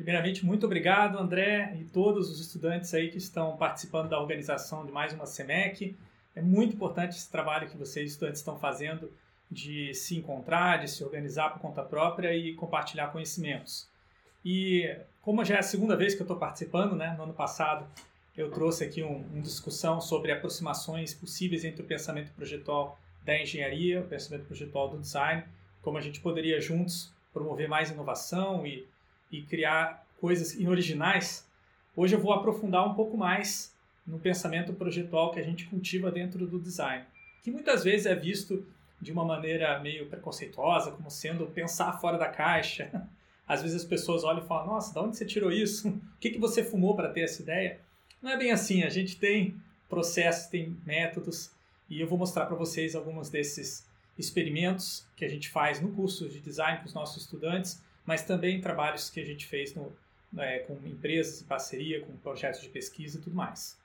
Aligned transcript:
Primeiramente, 0.00 0.46
muito 0.46 0.64
obrigado, 0.64 1.18
André, 1.18 1.76
e 1.78 1.84
todos 1.84 2.30
os 2.30 2.40
estudantes 2.40 2.94
aí 2.94 3.10
que 3.10 3.18
estão 3.18 3.58
participando 3.58 4.08
da 4.08 4.18
organização 4.18 4.86
de 4.86 4.90
mais 4.90 5.12
uma 5.12 5.26
SEMEC. 5.26 5.94
É 6.34 6.40
muito 6.40 6.74
importante 6.74 7.18
esse 7.18 7.30
trabalho 7.30 7.68
que 7.68 7.76
vocês, 7.76 8.12
estudantes, 8.12 8.40
estão 8.40 8.58
fazendo 8.58 9.12
de 9.50 9.92
se 9.92 10.16
encontrar, 10.16 10.78
de 10.78 10.88
se 10.88 11.04
organizar 11.04 11.50
por 11.50 11.60
conta 11.60 11.82
própria 11.82 12.34
e 12.34 12.54
compartilhar 12.54 13.08
conhecimentos. 13.08 13.90
E 14.42 14.90
como 15.20 15.44
já 15.44 15.56
é 15.56 15.58
a 15.58 15.62
segunda 15.62 15.94
vez 15.94 16.14
que 16.14 16.22
eu 16.22 16.24
estou 16.24 16.38
participando, 16.38 16.96
né, 16.96 17.14
no 17.18 17.24
ano 17.24 17.34
passado 17.34 17.86
eu 18.34 18.50
trouxe 18.50 18.82
aqui 18.82 19.02
uma 19.02 19.18
um 19.18 19.42
discussão 19.42 20.00
sobre 20.00 20.32
aproximações 20.32 21.12
possíveis 21.12 21.62
entre 21.62 21.82
o 21.82 21.86
pensamento 21.86 22.32
projetual 22.32 22.98
da 23.22 23.38
engenharia, 23.38 24.00
o 24.00 24.04
pensamento 24.04 24.46
projetual 24.46 24.88
do 24.88 24.98
design, 24.98 25.44
como 25.82 25.98
a 25.98 26.00
gente 26.00 26.20
poderia 26.20 26.58
juntos 26.58 27.12
promover 27.34 27.68
mais 27.68 27.90
inovação 27.90 28.66
e 28.66 28.88
e 29.30 29.42
criar 29.42 30.06
coisas 30.20 30.56
originais, 30.66 31.46
hoje 31.96 32.14
eu 32.14 32.20
vou 32.20 32.32
aprofundar 32.32 32.86
um 32.86 32.94
pouco 32.94 33.16
mais 33.16 33.74
no 34.06 34.18
pensamento 34.18 34.72
projetual 34.72 35.30
que 35.30 35.40
a 35.40 35.42
gente 35.42 35.66
cultiva 35.66 36.10
dentro 36.10 36.46
do 36.46 36.58
design, 36.58 37.04
que 37.42 37.50
muitas 37.50 37.84
vezes 37.84 38.06
é 38.06 38.14
visto 38.14 38.66
de 39.00 39.12
uma 39.12 39.24
maneira 39.24 39.78
meio 39.80 40.06
preconceituosa, 40.06 40.90
como 40.90 41.10
sendo 41.10 41.46
pensar 41.46 41.98
fora 42.00 42.18
da 42.18 42.28
caixa. 42.28 42.90
Às 43.48 43.62
vezes 43.62 43.78
as 43.78 43.84
pessoas 43.84 44.22
olham 44.22 44.44
e 44.44 44.46
falam: 44.46 44.66
Nossa, 44.66 44.92
de 44.92 44.98
onde 44.98 45.16
você 45.16 45.24
tirou 45.24 45.50
isso? 45.50 45.88
O 46.20 46.20
que, 46.20 46.30
que 46.30 46.38
você 46.38 46.62
fumou 46.62 46.94
para 46.94 47.08
ter 47.08 47.22
essa 47.22 47.40
ideia? 47.40 47.80
Não 48.20 48.30
é 48.30 48.36
bem 48.36 48.50
assim. 48.50 48.82
A 48.82 48.90
gente 48.90 49.16
tem 49.16 49.56
processos, 49.88 50.48
tem 50.48 50.76
métodos, 50.84 51.50
e 51.88 51.98
eu 51.98 52.06
vou 52.06 52.18
mostrar 52.18 52.44
para 52.44 52.54
vocês 52.54 52.94
alguns 52.94 53.30
desses 53.30 53.88
experimentos 54.18 55.06
que 55.16 55.24
a 55.24 55.28
gente 55.28 55.48
faz 55.48 55.80
no 55.80 55.92
curso 55.92 56.28
de 56.28 56.40
design 56.40 56.80
com 56.80 56.84
os 56.84 56.92
nossos 56.92 57.22
estudantes 57.22 57.82
mas 58.04 58.22
também 58.22 58.60
trabalhos 58.60 59.10
que 59.10 59.20
a 59.20 59.24
gente 59.24 59.46
fez 59.46 59.74
no, 59.74 59.92
é, 60.38 60.60
com 60.60 60.74
empresas 60.86 61.42
em 61.42 61.44
parceria, 61.44 62.00
com 62.00 62.16
projetos 62.16 62.60
de 62.60 62.68
pesquisa 62.68 63.18
e 63.18 63.20
tudo 63.20 63.36
mais. 63.36 63.78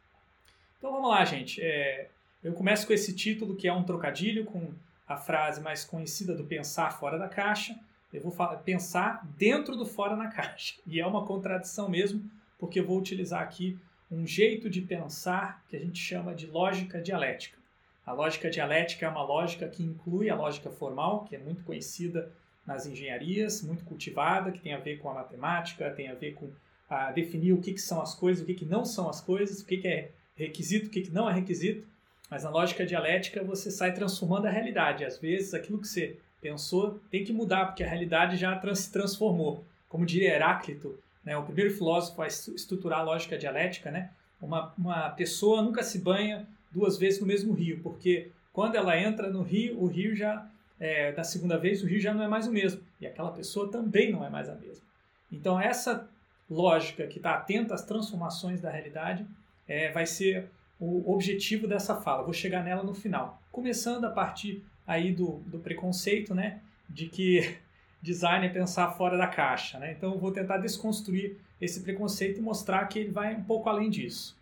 Então 0.78 0.92
vamos 0.92 1.10
lá, 1.10 1.24
gente. 1.26 1.62
É, 1.62 2.10
eu 2.44 2.54
começo 2.54 2.86
com 2.86 2.94
esse 2.94 3.14
título 3.16 3.56
que 3.56 3.68
é 3.68 3.74
um 3.74 3.84
trocadilho 3.84 4.46
com 4.46 4.72
a 5.08 5.18
frase 5.18 5.62
mais 5.62 5.84
conhecida 5.84 6.36
do 6.36 6.44
pensar 6.44 6.92
fora 6.92 7.18
da 7.18 7.28
caixa. 7.28 7.78
Eu 8.14 8.22
vou 8.22 8.32
falar, 8.32 8.58
pensar 8.58 9.26
dentro 9.38 9.76
do 9.76 9.86
fora 9.86 10.16
na 10.16 10.30
caixa. 10.30 10.76
E 10.86 11.00
é 11.00 11.06
uma 11.06 11.26
contradição 11.26 11.90
mesmo, 11.90 12.24
porque 12.58 12.80
eu 12.80 12.86
vou 12.86 12.98
utilizar 12.98 13.42
aqui 13.42 13.78
um 14.12 14.26
jeito 14.26 14.70
de 14.70 14.82
pensar 14.82 15.64
que 15.68 15.76
a 15.76 15.80
gente 15.80 16.00
chama 16.00 16.34
de 16.34 16.46
lógica 16.46 17.02
dialética. 17.02 17.58
A 18.06 18.14
lógica 18.14 18.50
dialética 18.50 19.06
é 19.06 19.10
uma 19.10 19.24
lógica 19.24 19.68
que 19.68 19.84
inclui 19.84 20.30
a 20.30 20.36
lógica 20.36 20.70
formal, 20.70 21.26
que 21.26 21.36
é 21.36 21.40
muito 21.40 21.64
conhecida 21.64 22.32
nas 22.66 22.86
engenharias, 22.86 23.62
muito 23.62 23.84
cultivada, 23.84 24.52
que 24.52 24.60
tem 24.60 24.74
a 24.74 24.80
ver 24.80 24.98
com 24.98 25.10
a 25.10 25.14
matemática, 25.14 25.90
tem 25.92 26.10
a 26.10 26.16
ver 26.16 26.34
com 26.34 26.50
a 26.90 27.12
definir 27.12 27.54
o 27.54 27.62
que, 27.62 27.74
que 27.74 27.82
são 27.82 28.02
as 28.02 28.14
coisas, 28.14 28.44
o 28.44 28.46
que, 28.46 28.54
que 28.54 28.66
não 28.66 28.86
são 28.86 29.10
as 29.10 29.22
coisas, 29.22 29.62
o 29.62 29.66
que, 29.66 29.78
que 29.78 29.88
é 29.88 30.12
requisito, 30.36 30.88
o 30.88 30.90
que, 30.90 31.02
que 31.02 31.12
não 31.12 31.30
é 31.30 31.34
requisito. 31.34 31.88
Mas 32.30 32.44
na 32.44 32.50
lógica 32.50 32.86
dialética 32.86 33.44
você 33.44 33.72
sai 33.72 33.94
transformando 33.94 34.48
a 34.48 34.52
realidade. 34.52 35.06
Às 35.06 35.18
vezes 35.18 35.54
aquilo 35.54 35.80
que 35.80 35.88
você 35.88 36.18
pensou 36.42 37.00
tem 37.10 37.24
que 37.24 37.34
mudar, 37.34 37.66
porque 37.66 37.84
a 37.84 37.88
realidade 37.88 38.38
já 38.38 38.60
se 38.76 38.92
transformou. 38.92 39.64
Como 39.88 40.06
diria 40.06 40.34
Heráclito, 40.34 40.98
né, 41.24 41.38
o 41.38 41.44
primeiro 41.44 41.74
filósofo 41.74 42.22
a 42.22 42.28
estruturar 42.28 43.00
a 43.00 43.04
lógica 43.04 43.38
dialética, 43.38 43.90
né, 43.90 44.12
uma, 44.42 44.74
uma 44.78 45.10
pessoa 45.10 45.62
nunca 45.62 45.82
se 45.82 46.00
banha 46.00 46.48
duas 46.72 46.98
vezes 46.98 47.20
no 47.20 47.26
mesmo 47.26 47.54
rio, 47.54 47.80
porque 47.82 48.30
quando 48.52 48.76
ela 48.76 49.00
entra 49.00 49.30
no 49.30 49.42
rio, 49.42 49.82
o 49.82 49.88
rio 49.88 50.16
já 50.16 50.48
é, 50.80 51.12
da 51.12 51.24
segunda 51.24 51.58
vez, 51.58 51.82
o 51.82 51.88
rio 51.88 52.00
já 52.00 52.14
não 52.14 52.24
é 52.24 52.28
mais 52.28 52.48
o 52.48 52.52
mesmo. 52.52 52.82
E 53.00 53.08
aquela 53.08 53.32
pessoa 53.32 53.72
também 53.72 54.12
não 54.12 54.26
é 54.26 54.30
mais 54.30 54.50
a 54.50 54.56
mesma. 54.56 54.84
Então, 55.32 55.60
essa 55.60 56.10
lógica 56.50 57.08
que 57.08 57.18
está 57.18 57.36
atenta 57.36 57.74
às 57.74 57.84
transformações 57.84 58.62
da 58.62 58.70
realidade 58.70 59.26
é, 59.68 59.92
vai 59.92 60.06
ser 60.06 60.50
o 60.80 61.12
objetivo 61.12 61.68
dessa 61.68 61.96
fala. 62.02 62.24
Vou 62.24 62.34
chegar 62.34 62.64
nela 62.64 62.84
no 62.84 62.94
final. 62.94 63.42
Começando 63.52 64.06
a 64.06 64.12
partir 64.12 64.64
aí 64.86 65.12
do, 65.14 65.40
do 65.46 65.60
preconceito, 65.60 66.36
né? 66.36 66.60
De 66.90 67.08
que 67.08 67.58
design 68.02 68.46
é 68.46 68.50
pensar 68.50 68.92
fora 68.92 69.18
da 69.18 69.28
caixa, 69.28 69.80
né? 69.80 69.94
Então, 69.94 70.14
eu 70.14 70.20
vou 70.20 70.32
tentar 70.32 70.58
desconstruir 70.58 71.38
esse 71.60 71.80
preconceito 71.82 72.40
e 72.40 72.42
mostrar 72.42 72.86
que 72.88 73.00
ele 73.00 73.12
vai 73.12 73.34
um 73.34 73.44
pouco 73.44 73.70
além 73.70 73.90
disso. 73.90 74.38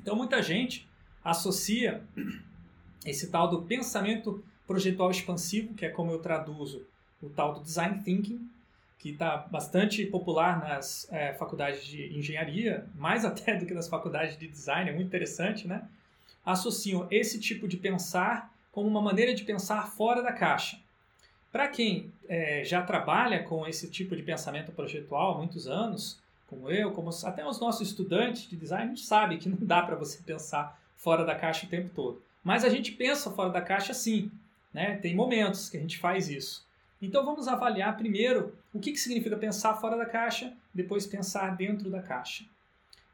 Então, 0.00 0.16
muita 0.16 0.42
gente 0.42 0.88
associa 1.22 2.02
esse 3.04 3.30
tal 3.30 3.48
do 3.48 3.62
pensamento 3.62 4.42
projetual 4.68 5.10
expansivo, 5.10 5.74
que 5.74 5.86
é 5.86 5.88
como 5.88 6.12
eu 6.12 6.20
traduzo 6.20 6.86
o 7.20 7.28
tal 7.30 7.54
do 7.54 7.60
design 7.60 8.00
thinking, 8.04 8.48
que 8.98 9.10
está 9.10 9.38
bastante 9.38 10.04
popular 10.06 10.60
nas 10.60 11.10
é, 11.10 11.32
faculdades 11.32 11.84
de 11.84 12.16
engenharia, 12.16 12.86
mais 12.94 13.24
até 13.24 13.56
do 13.56 13.66
que 13.66 13.74
nas 13.74 13.88
faculdades 13.88 14.38
de 14.38 14.46
design, 14.46 14.90
é 14.90 14.92
muito 14.92 15.06
interessante, 15.06 15.66
né? 15.66 15.88
Associam 16.44 17.08
esse 17.10 17.40
tipo 17.40 17.66
de 17.66 17.76
pensar 17.76 18.52
como 18.70 18.86
uma 18.86 19.02
maneira 19.02 19.34
de 19.34 19.42
pensar 19.42 19.88
fora 19.88 20.22
da 20.22 20.32
caixa. 20.32 20.78
Para 21.50 21.66
quem 21.68 22.12
é, 22.28 22.62
já 22.64 22.82
trabalha 22.82 23.42
com 23.42 23.66
esse 23.66 23.90
tipo 23.90 24.14
de 24.14 24.22
pensamento 24.22 24.70
projetual 24.70 25.34
há 25.34 25.38
muitos 25.38 25.66
anos, 25.66 26.20
como 26.46 26.70
eu, 26.70 26.92
como 26.92 27.10
até 27.24 27.46
os 27.46 27.58
nossos 27.60 27.88
estudantes 27.88 28.48
de 28.48 28.56
design, 28.56 28.96
sabe 28.96 29.38
que 29.38 29.48
não 29.48 29.58
dá 29.60 29.82
para 29.82 29.96
você 29.96 30.22
pensar 30.22 30.78
fora 30.96 31.24
da 31.24 31.34
caixa 31.34 31.66
o 31.66 31.68
tempo 31.68 31.90
todo. 31.94 32.22
Mas 32.42 32.64
a 32.64 32.68
gente 32.68 32.92
pensa 32.92 33.30
fora 33.30 33.50
da 33.50 33.60
caixa 33.60 33.92
sim. 33.92 34.30
Né? 34.78 34.96
Tem 34.98 35.12
momentos 35.12 35.68
que 35.68 35.76
a 35.76 35.80
gente 35.80 35.98
faz 35.98 36.28
isso. 36.28 36.64
Então 37.02 37.24
vamos 37.24 37.48
avaliar 37.48 37.96
primeiro 37.96 38.56
o 38.72 38.78
que, 38.78 38.92
que 38.92 39.00
significa 39.00 39.36
pensar 39.36 39.74
fora 39.74 39.96
da 39.96 40.06
caixa, 40.06 40.56
depois 40.72 41.04
pensar 41.04 41.56
dentro 41.56 41.90
da 41.90 42.00
caixa. 42.00 42.44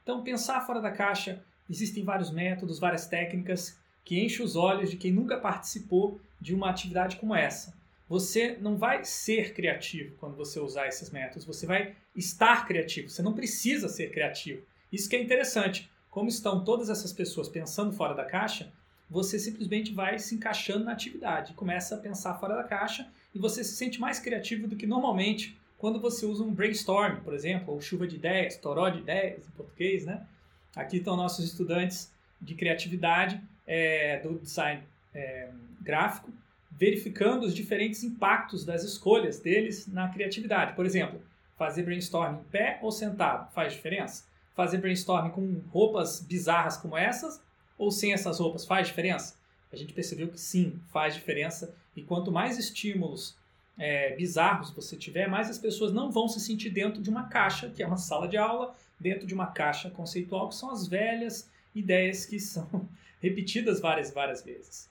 Então, 0.02 0.22
pensar 0.22 0.60
fora 0.66 0.82
da 0.82 0.90
caixa, 0.90 1.42
existem 1.68 2.04
vários 2.04 2.30
métodos, 2.30 2.78
várias 2.78 3.06
técnicas 3.06 3.78
que 4.04 4.22
enchem 4.22 4.44
os 4.44 4.56
olhos 4.56 4.90
de 4.90 4.98
quem 4.98 5.10
nunca 5.10 5.38
participou 5.38 6.20
de 6.38 6.54
uma 6.54 6.68
atividade 6.68 7.16
como 7.16 7.34
essa. 7.34 7.74
Você 8.06 8.58
não 8.60 8.76
vai 8.76 9.02
ser 9.02 9.54
criativo 9.54 10.14
quando 10.20 10.36
você 10.36 10.60
usar 10.60 10.86
esses 10.86 11.08
métodos, 11.08 11.46
você 11.46 11.64
vai 11.64 11.96
estar 12.14 12.66
criativo, 12.66 13.08
você 13.08 13.22
não 13.22 13.32
precisa 13.32 13.88
ser 13.88 14.10
criativo. 14.10 14.62
Isso 14.92 15.08
que 15.08 15.16
é 15.16 15.22
interessante. 15.22 15.90
Como 16.10 16.28
estão 16.28 16.62
todas 16.62 16.90
essas 16.90 17.14
pessoas 17.14 17.48
pensando 17.48 17.90
fora 17.90 18.12
da 18.12 18.26
caixa, 18.26 18.70
você 19.08 19.38
simplesmente 19.38 19.92
vai 19.92 20.18
se 20.18 20.34
encaixando 20.34 20.84
na 20.84 20.92
atividade, 20.92 21.54
começa 21.54 21.94
a 21.94 21.98
pensar 21.98 22.34
fora 22.34 22.56
da 22.56 22.64
caixa 22.64 23.06
e 23.34 23.38
você 23.38 23.62
se 23.62 23.76
sente 23.76 24.00
mais 24.00 24.18
criativo 24.18 24.66
do 24.66 24.76
que 24.76 24.86
normalmente 24.86 25.56
quando 25.78 26.00
você 26.00 26.24
usa 26.24 26.42
um 26.42 26.52
brainstorm, 26.52 27.16
por 27.20 27.34
exemplo, 27.34 27.74
ou 27.74 27.80
chuva 27.80 28.06
de 28.06 28.16
ideias, 28.16 28.56
toró 28.56 28.88
de 28.88 29.00
ideias 29.00 29.46
em 29.46 29.50
português, 29.50 30.06
né? 30.06 30.26
Aqui 30.74 30.96
estão 30.96 31.16
nossos 31.16 31.44
estudantes 31.44 32.10
de 32.40 32.54
criatividade 32.54 33.40
é, 33.66 34.18
do 34.20 34.38
design 34.38 34.82
é, 35.12 35.50
gráfico, 35.80 36.32
verificando 36.70 37.44
os 37.44 37.54
diferentes 37.54 38.02
impactos 38.02 38.64
das 38.64 38.82
escolhas 38.82 39.38
deles 39.38 39.86
na 39.86 40.08
criatividade. 40.08 40.74
Por 40.74 40.86
exemplo, 40.86 41.20
fazer 41.56 41.82
brainstorm 41.82 42.36
em 42.36 42.44
pé 42.44 42.78
ou 42.82 42.90
sentado 42.90 43.52
faz 43.52 43.72
diferença? 43.72 44.24
Fazer 44.54 44.78
brainstorm 44.78 45.30
com 45.30 45.60
roupas 45.70 46.20
bizarras 46.20 46.76
como 46.76 46.96
essas 46.96 47.42
ou 47.78 47.90
sem 47.90 48.12
essas 48.12 48.38
roupas 48.38 48.64
faz 48.64 48.88
diferença? 48.88 49.36
A 49.72 49.76
gente 49.76 49.92
percebeu 49.92 50.28
que 50.28 50.40
sim, 50.40 50.78
faz 50.92 51.14
diferença. 51.14 51.74
E 51.96 52.02
quanto 52.02 52.30
mais 52.30 52.58
estímulos 52.58 53.36
é, 53.76 54.14
bizarros 54.14 54.70
você 54.70 54.96
tiver, 54.96 55.28
mais 55.28 55.50
as 55.50 55.58
pessoas 55.58 55.92
não 55.92 56.10
vão 56.10 56.28
se 56.28 56.40
sentir 56.40 56.70
dentro 56.70 57.02
de 57.02 57.10
uma 57.10 57.28
caixa, 57.28 57.68
que 57.70 57.82
é 57.82 57.86
uma 57.86 57.96
sala 57.96 58.28
de 58.28 58.36
aula, 58.36 58.74
dentro 58.98 59.26
de 59.26 59.34
uma 59.34 59.48
caixa 59.48 59.90
conceitual, 59.90 60.48
que 60.48 60.54
são 60.54 60.70
as 60.70 60.86
velhas 60.86 61.50
ideias 61.74 62.24
que 62.24 62.38
são 62.38 62.88
repetidas 63.20 63.80
várias 63.80 64.12
várias 64.12 64.42
vezes. 64.42 64.88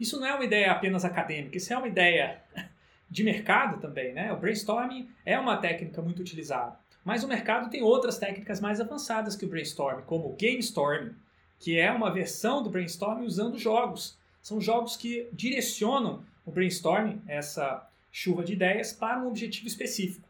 Isso 0.00 0.18
não 0.18 0.26
é 0.26 0.34
uma 0.34 0.44
ideia 0.44 0.72
apenas 0.72 1.04
acadêmica, 1.04 1.56
isso 1.56 1.72
é 1.72 1.76
uma 1.76 1.86
ideia 1.88 2.42
de 3.10 3.22
mercado 3.22 3.80
também, 3.80 4.12
né? 4.12 4.32
O 4.32 4.36
brainstorming 4.36 5.08
é 5.24 5.38
uma 5.38 5.58
técnica 5.58 6.02
muito 6.02 6.20
utilizada, 6.20 6.76
mas 7.04 7.22
o 7.22 7.28
mercado 7.28 7.70
tem 7.70 7.82
outras 7.82 8.18
técnicas 8.18 8.60
mais 8.60 8.80
avançadas 8.80 9.36
que 9.36 9.44
o 9.44 9.48
brainstorming, 9.48 10.02
como 10.02 10.30
o 10.30 10.32
game 10.34 10.58
storming, 10.60 11.14
que 11.64 11.78
é 11.78 11.90
uma 11.90 12.12
versão 12.12 12.62
do 12.62 12.68
brainstorming 12.68 13.24
usando 13.24 13.58
jogos. 13.58 14.18
São 14.42 14.60
jogos 14.60 14.98
que 14.98 15.30
direcionam 15.32 16.22
o 16.44 16.50
brainstorming, 16.50 17.22
essa 17.26 17.88
chuva 18.12 18.44
de 18.44 18.52
ideias, 18.52 18.92
para 18.92 19.22
um 19.22 19.28
objetivo 19.28 19.66
específico, 19.66 20.28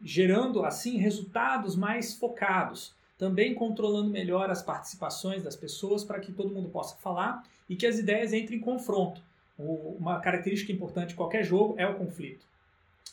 gerando 0.00 0.64
assim 0.64 0.96
resultados 0.96 1.74
mais 1.74 2.14
focados, 2.14 2.94
também 3.18 3.56
controlando 3.56 4.08
melhor 4.08 4.50
as 4.50 4.62
participações 4.62 5.42
das 5.42 5.56
pessoas 5.56 6.04
para 6.04 6.20
que 6.20 6.30
todo 6.30 6.54
mundo 6.54 6.68
possa 6.68 6.94
falar 6.98 7.42
e 7.68 7.74
que 7.74 7.84
as 7.84 7.98
ideias 7.98 8.32
entrem 8.32 8.60
em 8.60 8.62
confronto. 8.62 9.20
Uma 9.58 10.20
característica 10.20 10.70
importante 10.70 11.08
de 11.08 11.14
qualquer 11.16 11.42
jogo 11.42 11.74
é 11.76 11.88
o 11.88 11.96
conflito. 11.96 12.46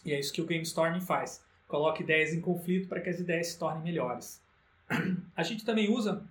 E 0.06 0.13
é 0.13 0.19
isso 0.19 0.31
que 0.31 0.41
o 0.41 0.45
Game 0.45 0.62
Storming 0.62 1.01
faz. 1.01 1.44
Coloca 1.67 2.03
ideias 2.03 2.31
em 2.31 2.41
conflito 2.41 2.88
para 2.88 3.01
que 3.01 3.09
as 3.09 3.19
ideias 3.19 3.47
se 3.47 3.57
tornem 3.57 3.81
melhores. 3.81 4.39
A 5.35 5.41
gente 5.41 5.65
também 5.65 5.89
usa 5.89 6.23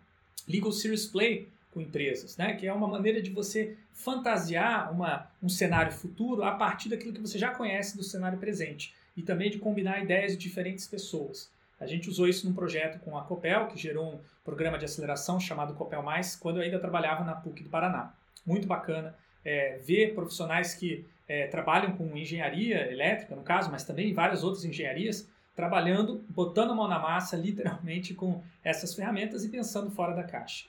Legal 0.48 0.72
Series 0.72 1.06
Play 1.06 1.48
com 1.70 1.80
empresas, 1.80 2.36
né? 2.36 2.54
que 2.54 2.66
é 2.66 2.72
uma 2.72 2.86
maneira 2.86 3.20
de 3.20 3.30
você 3.30 3.76
fantasiar 3.92 4.92
uma, 4.92 5.28
um 5.42 5.48
cenário 5.48 5.92
futuro 5.92 6.44
a 6.44 6.52
partir 6.52 6.88
daquilo 6.88 7.12
que 7.12 7.20
você 7.20 7.38
já 7.38 7.50
conhece 7.50 7.96
do 7.96 8.04
cenário 8.04 8.38
presente 8.38 8.94
e 9.16 9.22
também 9.22 9.50
de 9.50 9.58
combinar 9.58 10.02
ideias 10.02 10.32
de 10.32 10.38
diferentes 10.38 10.86
pessoas. 10.86 11.52
A 11.80 11.86
gente 11.86 12.08
usou 12.08 12.28
isso 12.28 12.46
num 12.46 12.54
projeto 12.54 13.00
com 13.00 13.18
a 13.18 13.24
Copel, 13.24 13.66
que 13.66 13.78
gerou 13.78 14.14
um 14.14 14.20
programa 14.44 14.78
de 14.78 14.84
aceleração 14.84 15.40
chamado 15.40 15.74
Copel 15.74 16.02
Mais, 16.02 16.36
quando 16.36 16.56
eu 16.56 16.62
ainda 16.62 16.78
trabalhava 16.78 17.24
na 17.24 17.34
PUC 17.34 17.64
do 17.64 17.70
Paraná. 17.70 18.14
Muito 18.46 18.66
bacana 18.66 19.14
é, 19.44 19.78
ver 19.78 20.14
profissionais 20.14 20.74
que 20.74 21.04
é, 21.26 21.46
trabalham 21.48 21.96
com 21.96 22.16
engenharia 22.16 22.90
elétrica, 22.90 23.34
no 23.34 23.42
caso, 23.42 23.70
mas 23.70 23.84
também 23.84 24.12
várias 24.12 24.44
outras 24.44 24.64
engenharias, 24.64 25.28
trabalhando, 25.54 26.24
botando 26.28 26.72
a 26.72 26.74
mão 26.74 26.88
na 26.88 26.98
massa, 26.98 27.36
literalmente, 27.36 28.14
com 28.14 28.42
essas 28.62 28.94
ferramentas 28.94 29.44
e 29.44 29.48
pensando 29.48 29.90
fora 29.90 30.14
da 30.14 30.24
caixa. 30.24 30.66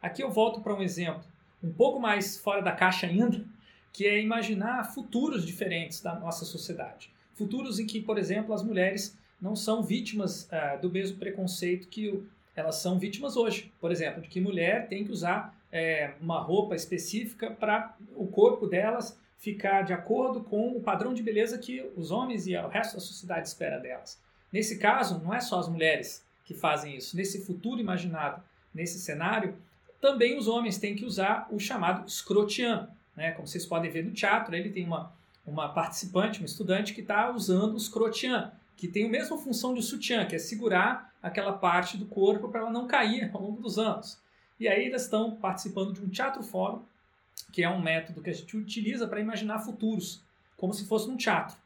Aqui 0.00 0.22
eu 0.22 0.30
volto 0.30 0.60
para 0.60 0.74
um 0.74 0.82
exemplo 0.82 1.22
um 1.62 1.72
pouco 1.72 2.00
mais 2.00 2.36
fora 2.36 2.60
da 2.60 2.72
caixa 2.72 3.06
ainda, 3.06 3.44
que 3.92 4.06
é 4.06 4.20
imaginar 4.20 4.82
futuros 4.92 5.46
diferentes 5.46 6.00
da 6.00 6.18
nossa 6.18 6.44
sociedade. 6.44 7.12
Futuros 7.34 7.78
em 7.78 7.86
que, 7.86 8.00
por 8.00 8.18
exemplo, 8.18 8.54
as 8.54 8.62
mulheres 8.62 9.16
não 9.40 9.54
são 9.54 9.82
vítimas 9.82 10.48
uh, 10.50 10.80
do 10.80 10.90
mesmo 10.90 11.18
preconceito 11.18 11.88
que 11.88 12.22
elas 12.54 12.76
são 12.76 12.98
vítimas 12.98 13.36
hoje. 13.36 13.72
Por 13.80 13.92
exemplo, 13.92 14.22
de 14.22 14.28
que 14.28 14.40
mulher 14.40 14.88
tem 14.88 15.04
que 15.04 15.12
usar 15.12 15.54
é, 15.70 16.14
uma 16.20 16.40
roupa 16.40 16.74
específica 16.74 17.50
para 17.50 17.94
o 18.14 18.26
corpo 18.26 18.66
delas 18.66 19.18
ficar 19.42 19.82
de 19.82 19.92
acordo 19.92 20.40
com 20.40 20.70
o 20.70 20.80
padrão 20.80 21.12
de 21.12 21.20
beleza 21.20 21.58
que 21.58 21.84
os 21.96 22.12
homens 22.12 22.46
e 22.46 22.56
o 22.56 22.68
resto 22.68 22.94
da 22.94 23.00
sociedade 23.00 23.48
espera 23.48 23.76
delas. 23.76 24.18
Nesse 24.52 24.78
caso, 24.78 25.20
não 25.22 25.34
é 25.34 25.40
só 25.40 25.58
as 25.58 25.68
mulheres 25.68 26.24
que 26.44 26.54
fazem 26.54 26.96
isso. 26.96 27.16
Nesse 27.16 27.44
futuro 27.44 27.80
imaginado, 27.80 28.40
nesse 28.72 29.00
cenário, 29.00 29.56
também 30.00 30.38
os 30.38 30.46
homens 30.46 30.78
têm 30.78 30.94
que 30.94 31.04
usar 31.04 31.48
o 31.50 31.58
chamado 31.58 32.08
scrotian. 32.08 32.88
Né? 33.16 33.32
Como 33.32 33.48
vocês 33.48 33.66
podem 33.66 33.90
ver 33.90 34.04
no 34.04 34.12
teatro, 34.12 34.54
ele 34.54 34.70
tem 34.70 34.86
uma, 34.86 35.12
uma 35.44 35.68
participante, 35.68 36.38
uma 36.38 36.46
estudante 36.46 36.94
que 36.94 37.00
está 37.00 37.28
usando 37.32 37.74
o 37.74 37.80
scrotian 37.80 38.52
que 38.76 38.86
tem 38.86 39.06
a 39.06 39.08
mesma 39.08 39.36
função 39.36 39.74
de 39.74 39.82
sutiã, 39.82 40.24
que 40.24 40.36
é 40.36 40.38
segurar 40.38 41.12
aquela 41.22 41.52
parte 41.52 41.96
do 41.96 42.06
corpo 42.06 42.48
para 42.48 42.60
ela 42.60 42.70
não 42.70 42.86
cair 42.86 43.30
ao 43.32 43.42
longo 43.42 43.60
dos 43.60 43.78
anos. 43.78 44.18
E 44.58 44.68
aí 44.68 44.86
elas 44.86 45.02
estão 45.02 45.36
participando 45.36 45.92
de 45.92 46.00
um 46.00 46.08
teatro 46.08 46.42
fórum, 46.42 46.82
que 47.50 47.62
é 47.62 47.68
um 47.68 47.80
método 47.80 48.22
que 48.22 48.30
a 48.30 48.32
gente 48.32 48.56
utiliza 48.56 49.06
para 49.06 49.20
imaginar 49.20 49.58
futuros, 49.60 50.22
como 50.56 50.72
se 50.72 50.86
fosse 50.86 51.10
um 51.10 51.16
teatro. 51.16 51.56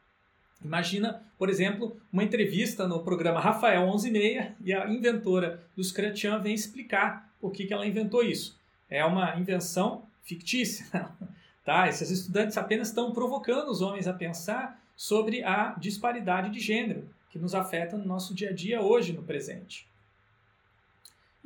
Imagina, 0.65 1.23
por 1.39 1.51
exemplo, 1.51 2.01
uma 2.13 2.25
entrevista 2.25 2.89
no 2.89 3.03
programa 3.03 3.41
Rafael 3.41 3.87
11:30 3.87 4.55
e 4.65 4.73
a 4.73 4.89
inventora 4.89 5.63
do 5.77 5.85
Scratchan 5.85 6.41
vem 6.41 6.55
explicar 6.55 7.31
por 7.41 7.53
que, 7.53 7.67
que 7.67 7.73
ela 7.73 7.87
inventou 7.87 8.23
isso. 8.23 8.59
É 8.89 9.05
uma 9.05 9.37
invenção 9.37 10.07
fictícia, 10.23 10.87
tá? 11.65 11.89
Esses 11.89 12.11
estudantes 12.11 12.57
apenas 12.57 12.89
estão 12.89 13.13
provocando 13.13 13.71
os 13.71 13.83
homens 13.83 14.09
a 14.09 14.13
pensar 14.13 14.81
sobre 14.97 15.43
a 15.45 15.75
disparidade 15.79 16.51
de 16.51 16.59
gênero 16.59 17.09
que 17.31 17.39
nos 17.39 17.55
afeta 17.55 17.99
no 17.99 18.07
nosso 18.07 18.35
dia 18.35 18.51
a 18.51 18.53
dia 18.53 18.81
hoje, 18.81 19.13
no 19.13 19.23
presente. 19.23 19.87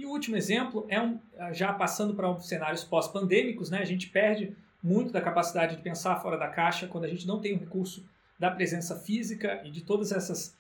E 0.01 0.07
o 0.07 0.09
último 0.09 0.35
exemplo 0.35 0.87
é 0.89 0.99
um, 0.99 1.19
já 1.53 1.75
passando 1.75 2.15
para 2.15 2.41
cenários 2.41 2.83
pós-pandêmicos, 2.83 3.69
né? 3.69 3.81
A 3.81 3.85
gente 3.85 4.09
perde 4.09 4.57
muito 4.83 5.13
da 5.13 5.21
capacidade 5.21 5.77
de 5.77 5.83
pensar 5.83 6.17
fora 6.23 6.39
da 6.39 6.49
caixa 6.49 6.87
quando 6.87 7.05
a 7.05 7.09
gente 7.09 7.27
não 7.27 7.39
tem 7.39 7.53
o 7.53 7.59
recurso 7.59 8.03
da 8.39 8.51
presença 8.51 8.99
física 8.99 9.61
e 9.63 9.71
de 9.71 9.83
todas 9.83 10.11
essas 10.11 10.57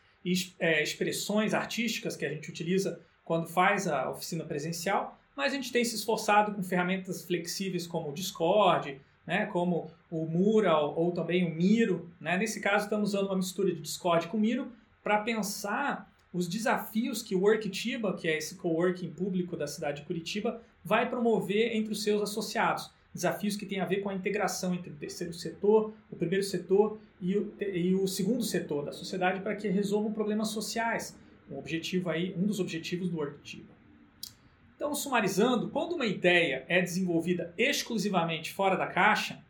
é, 0.58 0.82
expressões 0.82 1.54
artísticas 1.54 2.16
que 2.16 2.26
a 2.26 2.28
gente 2.28 2.50
utiliza 2.50 3.00
quando 3.24 3.46
faz 3.46 3.88
a 3.88 4.10
oficina 4.10 4.44
presencial, 4.44 5.18
mas 5.34 5.54
a 5.54 5.56
gente 5.56 5.72
tem 5.72 5.86
se 5.86 5.94
esforçado 5.94 6.52
com 6.52 6.62
ferramentas 6.62 7.24
flexíveis 7.24 7.86
como 7.86 8.10
o 8.10 8.12
Discord, 8.12 9.00
né, 9.26 9.46
como 9.46 9.90
o 10.10 10.26
Mural 10.26 10.92
ou 10.98 11.12
também 11.12 11.50
o 11.50 11.54
Miro. 11.54 12.10
Né? 12.20 12.36
Nesse 12.36 12.60
caso, 12.60 12.84
estamos 12.84 13.14
usando 13.14 13.28
uma 13.28 13.36
mistura 13.36 13.72
de 13.74 13.80
Discord 13.80 14.28
com 14.28 14.36
Miro 14.36 14.70
para 15.02 15.20
pensar 15.20 16.09
os 16.32 16.48
desafios 16.48 17.22
que 17.22 17.34
o 17.34 17.40
Worktiba, 17.40 18.16
que 18.16 18.28
é 18.28 18.38
esse 18.38 18.54
coworking 18.54 19.10
público 19.10 19.56
da 19.56 19.66
cidade 19.66 20.00
de 20.00 20.06
Curitiba, 20.06 20.62
vai 20.84 21.08
promover 21.08 21.74
entre 21.76 21.92
os 21.92 22.02
seus 22.02 22.22
associados. 22.22 22.90
Desafios 23.12 23.56
que 23.56 23.66
têm 23.66 23.80
a 23.80 23.84
ver 23.84 24.02
com 24.02 24.08
a 24.08 24.14
integração 24.14 24.72
entre 24.72 24.90
o 24.90 24.94
terceiro 24.94 25.32
setor, 25.32 25.92
o 26.10 26.16
primeiro 26.16 26.44
setor 26.44 26.98
e 27.20 27.36
o, 27.36 27.52
e 27.60 27.94
o 27.94 28.06
segundo 28.06 28.44
setor 28.44 28.84
da 28.84 28.92
sociedade 28.92 29.40
para 29.40 29.56
que 29.56 29.68
resolvam 29.68 30.12
problemas 30.12 30.48
sociais. 30.48 31.18
Um 31.50 31.58
objetivo 31.58 32.08
aí, 32.08 32.32
um 32.38 32.46
dos 32.46 32.60
objetivos 32.60 33.08
do 33.08 33.16
Worktiba. 33.16 33.80
Então, 34.76 34.94
sumarizando, 34.94 35.68
quando 35.68 35.94
uma 35.94 36.06
ideia 36.06 36.64
é 36.68 36.80
desenvolvida 36.80 37.52
exclusivamente 37.58 38.52
fora 38.52 38.76
da 38.76 38.86
caixa, 38.86 39.42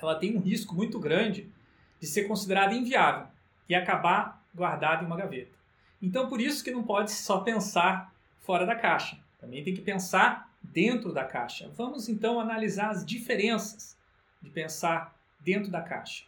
ela 0.00 0.14
tem 0.14 0.36
um 0.36 0.40
risco 0.40 0.74
muito 0.74 1.00
grande 1.00 1.50
de 1.98 2.06
ser 2.06 2.24
considerada 2.24 2.74
inviável 2.74 3.26
e 3.68 3.74
acabar 3.74 4.44
guardada 4.54 5.02
em 5.02 5.06
uma 5.06 5.16
gaveta. 5.16 5.56
Então, 6.00 6.28
por 6.28 6.40
isso 6.40 6.62
que 6.62 6.70
não 6.70 6.82
pode 6.82 7.10
só 7.10 7.40
pensar 7.40 8.14
fora 8.38 8.66
da 8.66 8.74
caixa. 8.74 9.18
Também 9.38 9.62
tem 9.62 9.74
que 9.74 9.80
pensar 9.80 10.52
dentro 10.62 11.12
da 11.12 11.24
caixa. 11.24 11.70
Vamos 11.76 12.08
então 12.08 12.40
analisar 12.40 12.90
as 12.90 13.04
diferenças 13.04 13.96
de 14.42 14.50
pensar 14.50 15.18
dentro 15.40 15.70
da 15.70 15.80
caixa. 15.80 16.24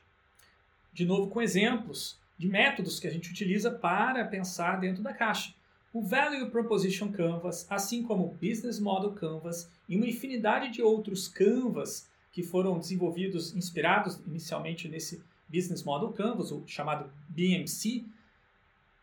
De 0.92 1.04
novo, 1.04 1.28
com 1.28 1.42
exemplos 1.42 2.18
de 2.38 2.48
métodos 2.48 2.98
que 2.98 3.06
a 3.06 3.10
gente 3.10 3.30
utiliza 3.30 3.70
para 3.70 4.24
pensar 4.24 4.80
dentro 4.80 5.02
da 5.02 5.12
caixa 5.12 5.52
o 5.92 6.02
Value 6.02 6.50
Proposition 6.50 7.10
Canvas, 7.10 7.66
assim 7.70 8.02
como 8.02 8.24
o 8.24 8.34
Business 8.34 8.78
Model 8.78 9.12
Canvas 9.12 9.70
e 9.88 9.96
uma 9.96 10.06
infinidade 10.06 10.70
de 10.70 10.82
outros 10.82 11.28
Canvas 11.28 12.08
que 12.30 12.42
foram 12.42 12.78
desenvolvidos, 12.78 13.56
inspirados 13.56 14.20
inicialmente 14.26 14.86
nesse 14.86 15.22
Business 15.48 15.82
Model 15.82 16.12
Canvas, 16.12 16.52
o 16.52 16.62
chamado 16.66 17.10
BMC, 17.28 18.04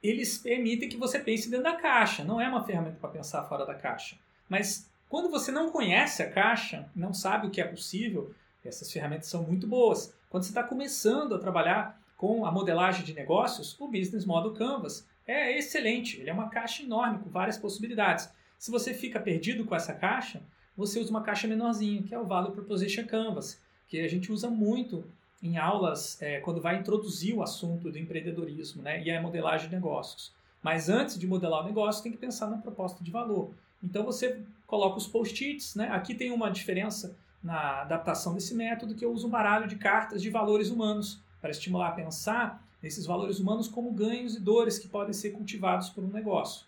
eles 0.08 0.38
permitem 0.38 0.90
que 0.90 0.98
você 0.98 1.20
pense 1.20 1.50
dentro 1.50 1.64
da 1.64 1.76
caixa. 1.76 2.24
Não 2.24 2.40
é 2.40 2.48
uma 2.48 2.64
ferramenta 2.64 2.98
para 3.00 3.10
pensar 3.10 3.44
fora 3.44 3.66
da 3.66 3.76
caixa. 3.76 4.18
Mas 4.50 4.90
quando 5.10 5.30
você 5.30 5.52
não 5.52 5.72
conhece 5.72 6.22
a 6.22 6.30
caixa, 6.30 6.90
não 6.96 7.14
sabe 7.14 7.48
o 7.48 7.50
que 7.50 7.62
é 7.62 7.66
possível, 7.66 8.34
essas 8.64 8.92
ferramentas 8.92 9.28
são 9.28 9.44
muito 9.44 9.68
boas. 9.68 10.14
Quando 10.30 10.44
você 10.44 10.50
está 10.50 10.64
começando 10.64 11.36
a 11.36 11.40
trabalhar 11.40 12.02
com 12.18 12.46
a 12.46 12.52
modelagem 12.52 13.06
de 13.06 13.14
negócios, 13.14 13.80
o 13.80 13.88
Business 13.88 14.26
Model 14.26 14.54
Canvas 14.54 15.08
é 15.28 15.58
excelente. 15.58 16.20
Ele 16.20 16.30
é 16.30 16.34
uma 16.34 16.50
caixa 16.50 16.84
enorme 16.84 17.20
com 17.20 17.30
várias 17.30 17.58
possibilidades. 17.58 18.30
Se 18.58 18.72
você 18.72 18.94
fica 18.94 19.20
perdido 19.20 19.66
com 19.66 19.76
essa 19.76 19.94
caixa, 19.94 20.42
você 20.76 21.00
usa 21.00 21.10
uma 21.10 21.24
caixa 21.24 21.48
menorzinha, 21.48 22.04
que 22.04 22.14
é 22.14 22.20
o 22.20 22.26
Value 22.26 22.52
Proposition 22.52 23.06
Canvas, 23.06 23.62
que 23.88 24.00
a 24.00 24.08
gente 24.08 24.32
usa 24.32 24.50
muito 24.50 25.06
em 25.46 25.58
aulas 25.58 26.22
é, 26.22 26.40
quando 26.40 26.60
vai 26.60 26.78
introduzir 26.80 27.36
o 27.36 27.44
assunto 27.44 27.92
do 27.92 27.98
empreendedorismo 27.98 28.82
né, 28.82 29.04
e 29.04 29.12
a 29.12 29.22
modelagem 29.22 29.70
de 29.70 29.76
negócios. 29.76 30.34
Mas 30.62 30.90
antes 30.90 31.20
de 31.20 31.28
modelar 31.28 31.64
o 31.64 31.68
negócio, 31.68 32.02
tem 32.02 32.12
que 32.12 32.18
pensar 32.18 32.50
na 32.50 32.58
proposta 32.58 33.04
de 33.04 33.12
valor. 33.12 33.52
Então 33.84 34.04
você 34.04 34.42
coloca 34.66 34.98
os 34.98 35.06
post-its, 35.06 35.76
né? 35.76 35.90
aqui 35.90 36.16
tem 36.16 36.32
uma 36.32 36.50
diferença 36.50 37.16
na 37.44 37.82
adaptação 37.82 38.34
desse 38.34 38.56
método, 38.56 38.96
que 38.96 39.06
eu 39.06 39.12
uso 39.12 39.28
um 39.28 39.30
baralho 39.30 39.68
de 39.68 39.76
cartas 39.76 40.22
de 40.22 40.30
valores 40.32 40.72
humanos 40.72 41.20
para 41.40 41.52
estimular 41.52 41.90
a 41.90 41.92
pensar 41.92 42.64
nesses 42.82 43.06
valores 43.06 43.40
humanos 43.40 43.68
como 43.68 43.92
ganhos 43.92 44.36
e 44.36 44.40
dores 44.40 44.80
que 44.80 44.88
podem 44.88 45.14
ser 45.14 45.32
cultivados 45.32 45.90
por 45.90 46.04
um 46.04 46.08
negócio. 46.08 46.66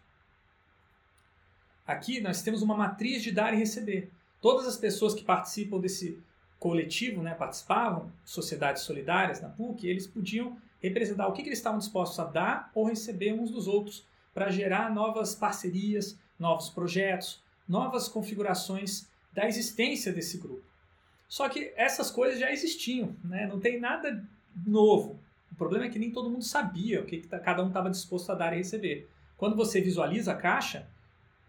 Aqui 1.87 2.21
nós 2.21 2.43
temos 2.43 2.61
uma 2.61 2.75
matriz 2.75 3.23
de 3.23 3.31
dar 3.31 3.53
e 3.53 3.57
receber. 3.57 4.11
Todas 4.39 4.67
as 4.67 4.77
pessoas 4.77 5.15
que 5.15 5.23
participam 5.23 5.79
desse 5.79 6.19
coletivo, 6.59 7.21
né, 7.21 7.33
participavam, 7.33 8.11
sociedades 8.25 8.83
solidárias 8.83 9.41
na 9.41 9.49
PUC, 9.49 9.87
eles 9.87 10.07
podiam 10.07 10.57
representar 10.81 11.27
o 11.27 11.33
que, 11.33 11.41
que 11.41 11.49
eles 11.49 11.59
estavam 11.59 11.79
dispostos 11.79 12.19
a 12.19 12.25
dar 12.25 12.71
ou 12.73 12.85
receber 12.85 13.33
uns 13.33 13.51
dos 13.51 13.67
outros 13.67 14.05
para 14.33 14.49
gerar 14.49 14.93
novas 14.93 15.35
parcerias, 15.35 16.17
novos 16.39 16.69
projetos, 16.69 17.41
novas 17.67 18.07
configurações 18.07 19.07
da 19.33 19.47
existência 19.47 20.11
desse 20.11 20.37
grupo. 20.37 20.63
Só 21.27 21.49
que 21.49 21.73
essas 21.75 22.09
coisas 22.09 22.39
já 22.39 22.51
existiam, 22.51 23.15
né? 23.23 23.47
não 23.47 23.59
tem 23.59 23.79
nada 23.79 24.23
novo. 24.65 25.19
O 25.51 25.55
problema 25.55 25.85
é 25.85 25.89
que 25.89 25.99
nem 25.99 26.11
todo 26.11 26.29
mundo 26.29 26.43
sabia 26.43 27.01
o 27.01 27.05
que, 27.05 27.17
que 27.17 27.27
tá, 27.27 27.39
cada 27.39 27.63
um 27.63 27.67
estava 27.67 27.89
disposto 27.89 28.31
a 28.31 28.35
dar 28.35 28.53
e 28.53 28.57
receber. 28.57 29.09
Quando 29.35 29.55
você 29.55 29.81
visualiza 29.81 30.31
a 30.31 30.35
caixa, 30.35 30.87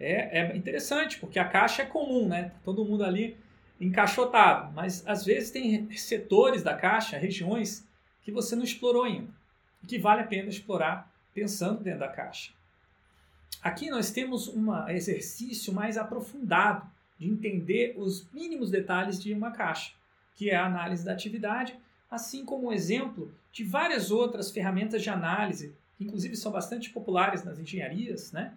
é, 0.01 0.41
é 0.41 0.57
interessante, 0.57 1.19
porque 1.19 1.39
a 1.39 1.49
caixa 1.49 1.83
é 1.83 1.87
comum, 1.87 2.29
né? 2.29 2.53
Todo 2.65 2.85
mundo 2.85 3.05
ali 3.05 3.37
encaixotado. 3.81 4.73
Mas 4.73 5.07
às 5.07 5.25
vezes 5.25 5.51
tem 5.51 5.91
setores 5.93 6.63
da 6.63 6.75
caixa, 6.75 7.19
regiões, 7.19 7.87
que 8.23 8.33
você 8.33 8.55
não 8.55 8.65
explorou 8.65 9.05
ainda. 9.05 9.33
Que 9.87 9.99
vale 9.99 10.23
a 10.23 10.27
pena 10.27 10.49
explorar 10.49 11.11
pensando 11.33 11.83
dentro 11.83 12.01
da 12.01 12.09
caixa. 12.09 12.53
Aqui 13.63 13.91
nós 13.91 14.11
temos 14.11 14.49
um 14.49 14.89
exercício 14.89 15.73
mais 15.73 15.97
aprofundado 15.97 16.87
de 17.19 17.29
entender 17.29 17.95
os 17.97 18.29
mínimos 18.33 18.71
detalhes 18.71 19.21
de 19.21 19.33
uma 19.33 19.51
caixa, 19.51 19.93
que 20.35 20.51
é 20.51 20.57
a 20.57 20.67
análise 20.67 21.05
da 21.05 21.13
atividade 21.13 21.77
assim 22.11 22.45
como 22.45 22.69
um 22.69 22.73
exemplo 22.73 23.33
de 23.53 23.65
várias 23.65 24.11
outras 24.11 24.51
ferramentas 24.51 25.03
de 25.03 25.11
análise, 25.11 25.75
que 25.97 26.05
inclusive 26.05 26.37
são 26.37 26.51
bastante 26.51 26.91
populares 26.91 27.45
nas 27.45 27.59
engenharias, 27.59 28.33
né? 28.33 28.55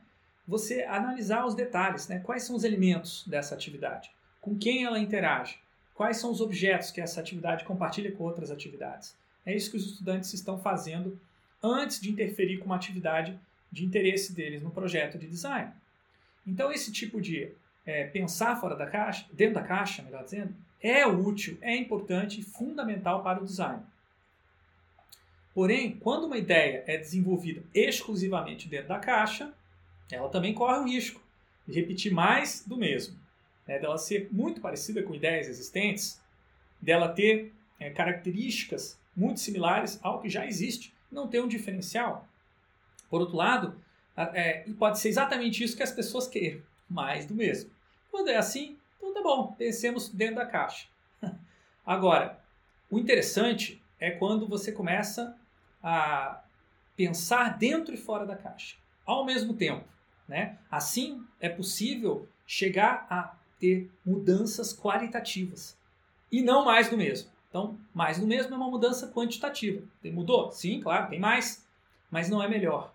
você 0.48 0.84
analisar 0.84 1.46
os 1.46 1.56
detalhes, 1.56 2.08
né? 2.08 2.20
quais 2.20 2.44
são 2.44 2.56
os 2.56 2.63
elementos 2.63 3.25
dessa 3.28 3.54
atividade, 3.56 4.12
com 4.41 4.57
quem 4.57 4.83
ela 4.83 5.00
interage, 5.00 5.60
quais 5.93 6.17
são 6.17 6.31
os 6.31 6.41
objetos 6.41 6.89
que 6.91 7.00
essa 7.00 7.21
atividade 7.21 7.63
compartilha 7.63 8.12
com 8.12 8.24
outras 8.24 8.50
atividades. 8.50 9.15
É 9.45 9.55
isso 9.55 9.69
que 9.69 9.77
os 9.77 9.86
estudantes 9.86 10.33
estão 10.33 10.57
fazendo 10.60 11.19
antes 11.63 12.01
de 12.01 12.12
interferir 12.12 12.57
com 12.57 12.65
uma 12.65 12.75
atividade 12.75 13.39
de 13.71 13.86
interesse 13.86 14.33
deles 14.33 14.62
no 14.62 14.71
projeto 14.71 15.17
de 15.17 15.27
design. 15.27 15.71
Então, 16.45 16.71
esse 16.71 16.91
tipo 16.91 17.21
de 17.21 17.51
é, 17.86 18.05
pensar 18.05 18.60
fora 18.60 18.75
da 18.75 18.88
caixa, 18.88 19.25
dentro 19.31 19.55
da 19.55 19.63
caixa, 19.63 20.01
melhor 20.01 20.24
dizendo, 20.24 20.55
é 20.81 21.05
útil, 21.05 21.57
é 21.62 21.75
importante 21.75 22.39
e 22.39 22.43
fundamental 22.43 23.21
para 23.24 23.41
o 23.41 23.45
design. 23.45 23.83
Porém, 25.53 25.98
quando 25.98 26.25
uma 26.25 26.38
ideia 26.38 26.83
é 26.88 26.98
desenvolvida 26.98 27.63
exclusivamente 27.74 28.67
dentro 28.67 28.88
da 28.88 29.00
caixa, 29.00 29.53
ela 30.12 30.29
também 30.29 30.53
corre 30.53 30.79
o 30.79 30.86
risco 30.86 31.21
de 31.67 31.79
repetir 31.79 32.12
mais 32.12 32.65
do 32.65 32.75
mesmo, 32.75 33.17
né? 33.68 33.80
dela 33.80 33.98
ser 33.98 34.30
muito 34.32 34.62
parecida 34.62 35.03
com 35.03 35.15
ideias 35.15 35.48
existentes, 35.48 36.22
dela 36.82 37.10
ter 37.10 37.53
é, 37.80 37.89
características 37.89 39.00
muito 39.15 39.39
similares 39.39 40.00
ao 40.01 40.22
que 40.22 40.30
já 40.30 40.46
existe, 40.46 40.94
não 41.12 41.27
ter 41.27 41.41
um 41.41 41.48
diferencial. 41.48 42.27
Por 43.10 43.22
outro 43.22 43.36
lado, 43.36 43.75
é, 44.15 44.65
pode 44.77 45.00
ser 45.00 45.10
exatamente 45.10 45.63
isso 45.63 45.75
que 45.75 45.84
as 45.84 45.91
pessoas 45.91 46.27
queiram, 46.27 46.62
mais 46.89 47.25
do 47.25 47.34
mesmo. 47.34 47.70
Quando 48.10 48.30
é 48.30 48.38
assim, 48.38 48.77
então 48.98 49.13
tá 49.13 49.22
bom, 49.22 49.53
pensemos 49.53 50.10
dentro 50.10 50.36
da 50.36 50.46
caixa. 50.46 50.88
Agora, 51.86 52.39
o 52.89 52.98
interessante 52.98 53.82
é 54.00 54.12
quando 54.12 54.48
você 54.48 54.72
começa 54.72 55.38
a 55.84 56.44
pensar 56.96 57.58
dentro 57.58 57.94
e 57.94 57.98
fora 57.98 58.25
da 58.25 58.36
caixa, 58.36 58.77
ao 59.06 59.25
mesmo 59.25 59.53
tempo. 59.53 59.86
Né? 60.27 60.58
Assim 60.70 61.25
é 61.39 61.50
possível 61.50 62.27
chegar 62.46 63.08
a 63.10 63.36
ter 63.62 63.91
mudanças 64.03 64.74
qualitativas 64.74 65.77
e 66.32 66.41
não 66.41 66.65
mais 66.65 66.89
do 66.89 66.98
mesmo. 66.98 67.30
Então, 67.48 67.77
mais 67.94 68.20
do 68.20 68.25
mesmo 68.25 68.53
é 68.53 68.58
uma 68.58 68.70
mudança 68.70 69.08
quantitativa. 69.10 69.84
Tem, 70.01 70.12
mudou? 70.12 70.51
Sim, 70.51 70.82
claro, 70.82 71.10
tem 71.10 71.20
mais, 71.20 71.63
mas 72.10 72.30
não 72.30 72.41
é 72.41 72.48
melhor. 72.48 72.91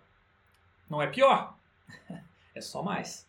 Não 0.89 1.01
é 1.01 1.07
pior, 1.07 1.55
é 2.53 2.59
só 2.59 2.83
mais. 2.83 3.25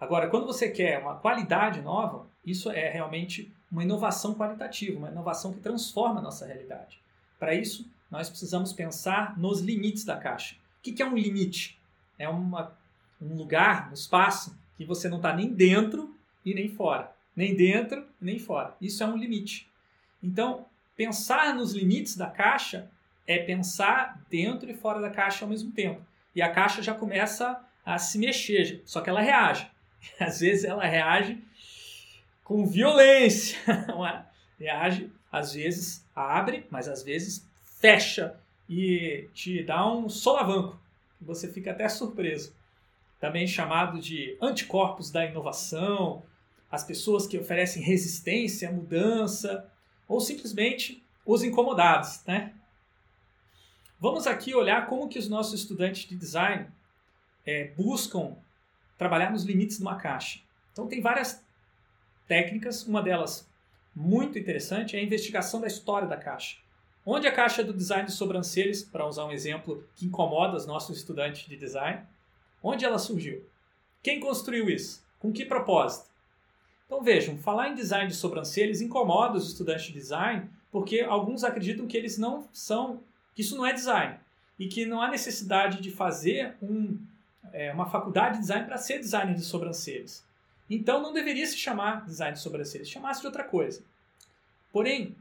Agora, 0.00 0.28
quando 0.28 0.46
você 0.46 0.68
quer 0.68 0.98
uma 0.98 1.16
qualidade 1.16 1.80
nova, 1.80 2.26
isso 2.44 2.70
é 2.70 2.90
realmente 2.90 3.52
uma 3.70 3.84
inovação 3.84 4.34
qualitativa, 4.34 4.98
uma 4.98 5.10
inovação 5.10 5.52
que 5.52 5.60
transforma 5.60 6.18
a 6.18 6.22
nossa 6.22 6.46
realidade. 6.46 7.00
Para 7.38 7.54
isso, 7.54 7.88
nós 8.10 8.28
precisamos 8.28 8.72
pensar 8.72 9.38
nos 9.38 9.60
limites 9.60 10.04
da 10.04 10.16
caixa. 10.16 10.56
O 10.78 10.82
que 10.82 11.02
é 11.02 11.06
um 11.06 11.16
limite? 11.16 11.78
É 12.18 12.28
uma, 12.28 12.72
um 13.20 13.36
lugar, 13.36 13.90
um 13.90 13.94
espaço 13.94 14.58
que 14.76 14.84
você 14.84 15.08
não 15.08 15.18
está 15.18 15.34
nem 15.34 15.52
dentro 15.52 16.14
e 16.44 16.54
nem 16.54 16.68
fora. 16.68 17.12
Nem 17.34 17.54
dentro 17.54 18.06
nem 18.20 18.38
fora. 18.38 18.74
Isso 18.80 19.02
é 19.02 19.06
um 19.06 19.16
limite. 19.16 19.68
Então, 20.22 20.66
pensar 20.96 21.54
nos 21.54 21.72
limites 21.72 22.16
da 22.16 22.28
caixa 22.28 22.90
é 23.26 23.38
pensar 23.38 24.20
dentro 24.28 24.70
e 24.70 24.74
fora 24.74 25.00
da 25.00 25.10
caixa 25.10 25.44
ao 25.44 25.48
mesmo 25.48 25.72
tempo. 25.72 26.04
E 26.34 26.42
a 26.42 26.50
caixa 26.50 26.82
já 26.82 26.94
começa 26.94 27.60
a 27.84 27.98
se 27.98 28.18
mexer, 28.18 28.82
só 28.84 29.00
que 29.00 29.08
ela 29.08 29.20
reage. 29.20 29.68
Às 30.18 30.40
vezes 30.40 30.64
ela 30.64 30.84
reage 30.84 31.42
com 32.44 32.66
violência, 32.66 33.58
é? 33.68 34.24
reage, 34.58 35.10
às 35.30 35.54
vezes 35.54 36.04
abre, 36.14 36.66
mas 36.68 36.88
às 36.88 37.02
vezes 37.02 37.46
fecha 37.80 38.36
e 38.68 39.28
te 39.32 39.62
dá 39.62 39.88
um 39.88 40.08
solavanco. 40.08 40.76
Você 41.20 41.48
fica 41.48 41.70
até 41.70 41.88
surpreso. 41.88 42.52
Também 43.20 43.46
chamado 43.46 44.00
de 44.00 44.36
anticorpos 44.40 45.10
da 45.10 45.24
inovação, 45.24 46.22
as 46.70 46.84
pessoas 46.84 47.26
que 47.26 47.38
oferecem 47.38 47.82
resistência 47.82 48.68
à 48.68 48.72
mudança, 48.72 49.68
ou 50.06 50.20
simplesmente 50.20 51.02
os 51.24 51.42
incomodados. 51.42 52.24
Né? 52.26 52.52
Vamos 53.98 54.26
aqui 54.26 54.54
olhar 54.54 54.86
como 54.86 55.08
que 55.08 55.18
os 55.18 55.28
nossos 55.28 55.60
estudantes 55.60 56.08
de 56.08 56.16
design 56.16 56.68
é, 57.46 57.68
buscam 57.76 58.36
trabalhar 58.96 59.30
nos 59.30 59.44
limites 59.44 59.78
de 59.78 59.82
uma 59.82 59.96
caixa. 59.96 60.40
Então 60.72 60.86
tem 60.86 61.00
várias 61.00 61.44
técnicas, 62.26 62.86
uma 62.86 63.02
delas 63.02 63.48
muito 63.94 64.38
interessante 64.38 64.96
é 64.96 65.00
a 65.00 65.02
investigação 65.02 65.60
da 65.60 65.66
história 65.66 66.06
da 66.06 66.16
caixa. 66.16 66.58
Onde 67.04 67.26
a 67.26 67.32
caixa 67.32 67.64
do 67.64 67.72
design 67.72 68.06
de 68.06 68.12
sobrancelhas, 68.12 68.82
para 68.82 69.06
usar 69.06 69.24
um 69.24 69.32
exemplo 69.32 69.84
que 69.96 70.06
incomoda 70.06 70.56
os 70.56 70.66
nossos 70.66 70.98
estudantes 70.98 71.48
de 71.48 71.56
design, 71.56 72.02
onde 72.62 72.84
ela 72.84 72.98
surgiu? 72.98 73.44
Quem 74.02 74.20
construiu 74.20 74.68
isso? 74.68 75.02
Com 75.18 75.32
que 75.32 75.44
propósito? 75.44 76.09
Então 76.90 77.04
vejam, 77.04 77.38
falar 77.38 77.68
em 77.68 77.76
design 77.76 78.08
de 78.08 78.16
sobrancelhas 78.16 78.80
incomoda 78.80 79.38
os 79.38 79.46
estudantes 79.46 79.86
de 79.86 79.92
design 79.92 80.50
porque 80.72 81.02
alguns 81.02 81.44
acreditam 81.44 81.86
que 81.86 81.96
eles 81.96 82.18
não 82.18 82.48
são, 82.52 83.00
que 83.32 83.42
isso 83.42 83.56
não 83.56 83.64
é 83.64 83.72
design 83.72 84.18
e 84.58 84.66
que 84.66 84.84
não 84.84 85.00
há 85.00 85.08
necessidade 85.08 85.80
de 85.80 85.88
fazer 85.92 86.56
um, 86.60 86.98
é, 87.52 87.72
uma 87.72 87.88
faculdade 87.88 88.34
de 88.34 88.40
design 88.40 88.66
para 88.66 88.76
ser 88.76 88.98
designer 88.98 89.36
de 89.36 89.42
sobrancelhas. 89.42 90.24
Então 90.68 91.00
não 91.00 91.12
deveria 91.12 91.46
se 91.46 91.56
chamar 91.56 92.04
design 92.04 92.34
de 92.34 92.42
sobrancelhas, 92.42 92.88
chamasse 92.88 93.20
de 93.20 93.28
outra 93.28 93.44
coisa. 93.44 93.84
Porém, 94.72 95.14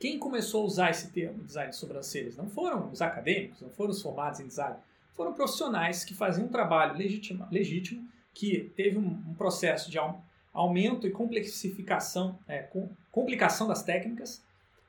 quem 0.00 0.18
começou 0.18 0.62
a 0.62 0.64
usar 0.66 0.90
esse 0.90 1.10
termo, 1.10 1.44
design 1.44 1.72
de 1.72 1.76
sobrancelhas, 1.76 2.38
não 2.38 2.48
foram 2.48 2.90
os 2.90 3.02
acadêmicos, 3.02 3.60
não 3.60 3.68
foram 3.68 3.90
os 3.90 4.00
formados 4.00 4.40
em 4.40 4.46
design, 4.46 4.76
foram 5.12 5.34
profissionais 5.34 6.04
que 6.04 6.14
faziam 6.14 6.46
um 6.46 6.50
trabalho 6.50 6.96
legítimo, 6.96 7.46
legítimo 7.50 8.08
que 8.32 8.72
teve 8.74 8.96
um, 8.96 9.22
um 9.28 9.34
processo 9.34 9.90
de 9.90 9.98
aumento 10.56 11.06
e 11.06 11.10
complexificação, 11.10 12.38
é, 12.48 12.66
complicação 13.12 13.68
das 13.68 13.82
técnicas, 13.82 14.42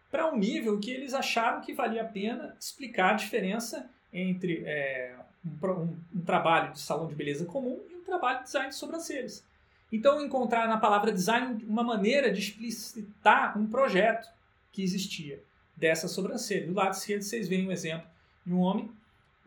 para 0.10 0.32
um 0.32 0.38
nível 0.38 0.80
que 0.80 0.90
eles 0.90 1.14
acharam 1.14 1.62
que 1.62 1.74
valia 1.74 2.02
a 2.02 2.06
pena 2.06 2.56
explicar 2.58 3.12
a 3.12 3.18
diferença 3.18 3.90
entre 4.12 4.64
é, 4.66 5.14
um, 5.46 5.68
um, 5.68 5.98
um, 6.16 6.22
trabalho 6.22 6.72
de 6.72 6.80
salão 6.80 7.08
de 7.08 7.14
beleza 7.14 7.46
comum 7.46 7.80
e 7.92 7.96
um 7.96 8.04
trabalho 8.04 8.40
de 8.40 8.46
design 8.46 8.70
de 8.70 8.76
sobrancelhas. 8.76 9.44
Então, 9.92 10.22
encontrar 10.22 10.68
na 10.68 10.78
palavra 10.78 11.12
design 11.12 11.64
uma 11.68 11.84
maneira 11.84 12.32
de 12.32 12.40
explicitar 12.40 13.58
um 13.58 13.68
projeto 13.68 14.30
que 14.72 14.82
existia 14.82 15.44
dessa 15.76 16.08
sobrancelha. 16.08 16.68
Do 16.68 16.74
lado 16.74 16.94
esquerdo 16.94 17.24
vocês 17.24 17.48
veem 17.48 17.68
um 17.68 17.72
exemplo 17.72 18.08
de 18.46 18.54
um 18.54 18.60
homem, 18.60 18.90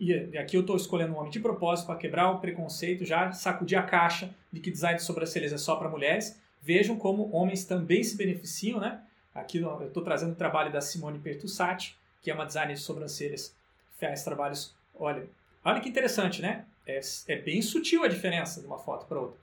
e 0.01 0.39
aqui 0.39 0.57
eu 0.57 0.63
estou 0.63 0.77
escolhendo 0.77 1.13
um 1.13 1.19
homem 1.19 1.31
de 1.31 1.39
propósito 1.39 1.87
para 1.87 1.97
quebrar 1.97 2.31
o 2.31 2.39
preconceito, 2.39 3.05
já 3.05 3.33
sacudir 3.33 3.79
a 3.79 3.83
caixa 3.83 4.35
de 4.51 4.59
que 4.59 4.71
design 4.71 4.97
de 4.97 5.05
sobrancelhas 5.05 5.53
é 5.53 5.59
só 5.59 5.77
para 5.77 5.91
mulheres. 5.91 6.41
Vejam 6.63 6.97
como 6.97 7.31
homens 7.31 7.67
também 7.67 8.03
se 8.03 8.17
beneficiam, 8.17 8.81
né? 8.81 9.03
Aqui 9.35 9.59
eu 9.59 9.87
estou 9.87 10.03
trazendo 10.03 10.33
o 10.33 10.37
trabalho 10.37 10.73
da 10.73 10.81
Simone 10.81 11.19
Pertussati, 11.19 11.97
que 12.23 12.31
é 12.31 12.35
uma 12.35 12.47
designer 12.47 12.75
de 12.75 12.81
sobrancelhas, 12.81 13.55
faz 13.99 14.25
trabalhos. 14.25 14.75
Olha, 14.95 15.29
olha 15.63 15.81
que 15.81 15.89
interessante, 15.89 16.41
né? 16.41 16.65
É, 16.87 17.01
é 17.29 17.37
bem 17.37 17.61
sutil 17.61 18.03
a 18.03 18.09
diferença 18.09 18.61
de 18.61 18.67
uma 18.67 18.79
foto 18.79 19.07
para 19.07 19.21
outra. 19.21 19.39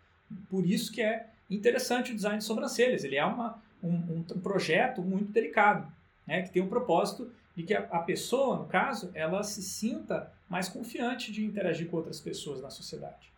Por 0.50 0.66
isso 0.66 0.92
que 0.92 1.02
é 1.02 1.28
interessante 1.50 2.12
o 2.12 2.16
design 2.16 2.40
de 2.40 2.44
sobrancelhas. 2.44 3.04
Ele 3.04 3.16
é 3.16 3.24
uma, 3.24 3.62
um, 3.82 4.24
um 4.36 4.40
projeto 4.40 5.02
muito 5.02 5.32
delicado, 5.32 5.88
né, 6.26 6.42
que 6.42 6.50
tem 6.50 6.62
um 6.62 6.68
propósito 6.68 7.32
de 7.58 7.64
que 7.64 7.74
a, 7.74 7.80
a, 7.90 8.00
pessoa, 8.04 8.56
no 8.56 8.68
caso, 8.68 9.10
ela 9.16 9.42
se 9.42 9.64
sinta 9.64 10.32
mais 10.48 10.70
confiante 10.70 11.32
de 11.32 11.44
interagir 11.44 11.90
com 11.90 11.98
outras 11.98 12.22
pessoas 12.22 12.62
na 12.62 12.70
sociedade. 12.70 13.34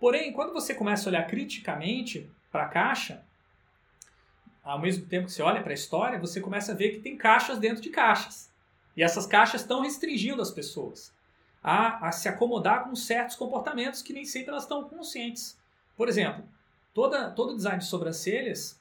Porém, 0.00 0.32
quando 0.32 0.52
você 0.52 0.74
começa 0.74 1.08
a 1.08 1.10
olhar 1.10 1.24
criticamente 1.28 2.28
para 2.50 2.64
a 2.64 2.68
caixa, 2.68 3.24
ao 4.60 4.80
mesmo 4.80 5.06
tempo 5.06 5.26
que 5.26 5.32
você 5.32 5.40
olha 5.40 5.62
para 5.62 5.70
a 5.70 5.74
história, 5.74 6.18
você 6.18 6.40
começa 6.40 6.72
a 6.72 6.74
ver 6.74 6.90
que 6.90 6.98
tem 6.98 7.16
caixas 7.16 7.60
dentro 7.60 7.80
de 7.80 7.90
caixas. 7.90 8.52
E 8.96 9.04
essas 9.04 9.24
caixas 9.24 9.60
estão 9.60 9.82
restringindo 9.82 10.42
as 10.42 10.50
pessoas 10.50 11.14
a, 11.62 12.08
a 12.08 12.10
se 12.10 12.28
acomodar 12.28 12.88
com 12.88 12.96
certos 12.96 13.36
comportamentos 13.36 14.02
que 14.02 14.12
nem 14.12 14.24
sempre 14.24 14.50
elas 14.50 14.64
estão 14.64 14.82
conscientes. 14.88 15.56
Por 15.96 16.08
exemplo, 16.08 16.42
toda, 16.92 17.30
todo 17.30 17.54
design 17.54 17.78
de 17.78 17.84
sobrancelhas 17.84 18.80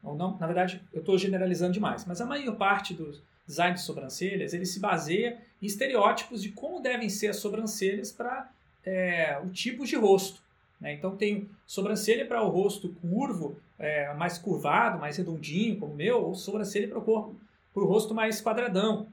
ou 0.00 0.14
não, 0.14 0.38
na 0.38 0.46
verdade, 0.46 0.80
eu 0.92 1.00
estou 1.00 1.18
generalizando 1.18 1.72
demais, 1.72 2.04
mas 2.04 2.20
a 2.20 2.26
maior 2.26 2.54
parte 2.54 2.94
dos 2.94 3.20
design 3.46 3.74
de 3.74 3.82
sobrancelhas 3.82 4.52
ele 4.52 4.66
se 4.66 4.80
baseia 4.80 5.38
em 5.62 5.66
estereótipos 5.66 6.42
de 6.42 6.50
como 6.50 6.80
devem 6.80 7.08
ser 7.08 7.28
as 7.28 7.36
sobrancelhas 7.36 8.12
para 8.12 8.50
é, 8.84 9.38
o 9.44 9.48
tipo 9.50 9.84
de 9.84 9.96
rosto. 9.96 10.42
Né? 10.80 10.92
Então, 10.92 11.16
tem 11.16 11.48
sobrancelha 11.66 12.26
para 12.26 12.42
o 12.42 12.48
rosto 12.48 12.88
curvo, 13.00 13.58
é, 13.78 14.12
mais 14.14 14.38
curvado, 14.38 14.98
mais 14.98 15.16
redondinho, 15.16 15.78
como 15.78 15.92
o 15.92 15.96
meu, 15.96 16.22
ou 16.22 16.34
sobrancelha 16.34 16.88
para 16.88 16.98
o 16.98 17.02
corpo, 17.02 17.36
rosto 17.74 18.14
mais 18.14 18.40
quadradão. 18.40 19.08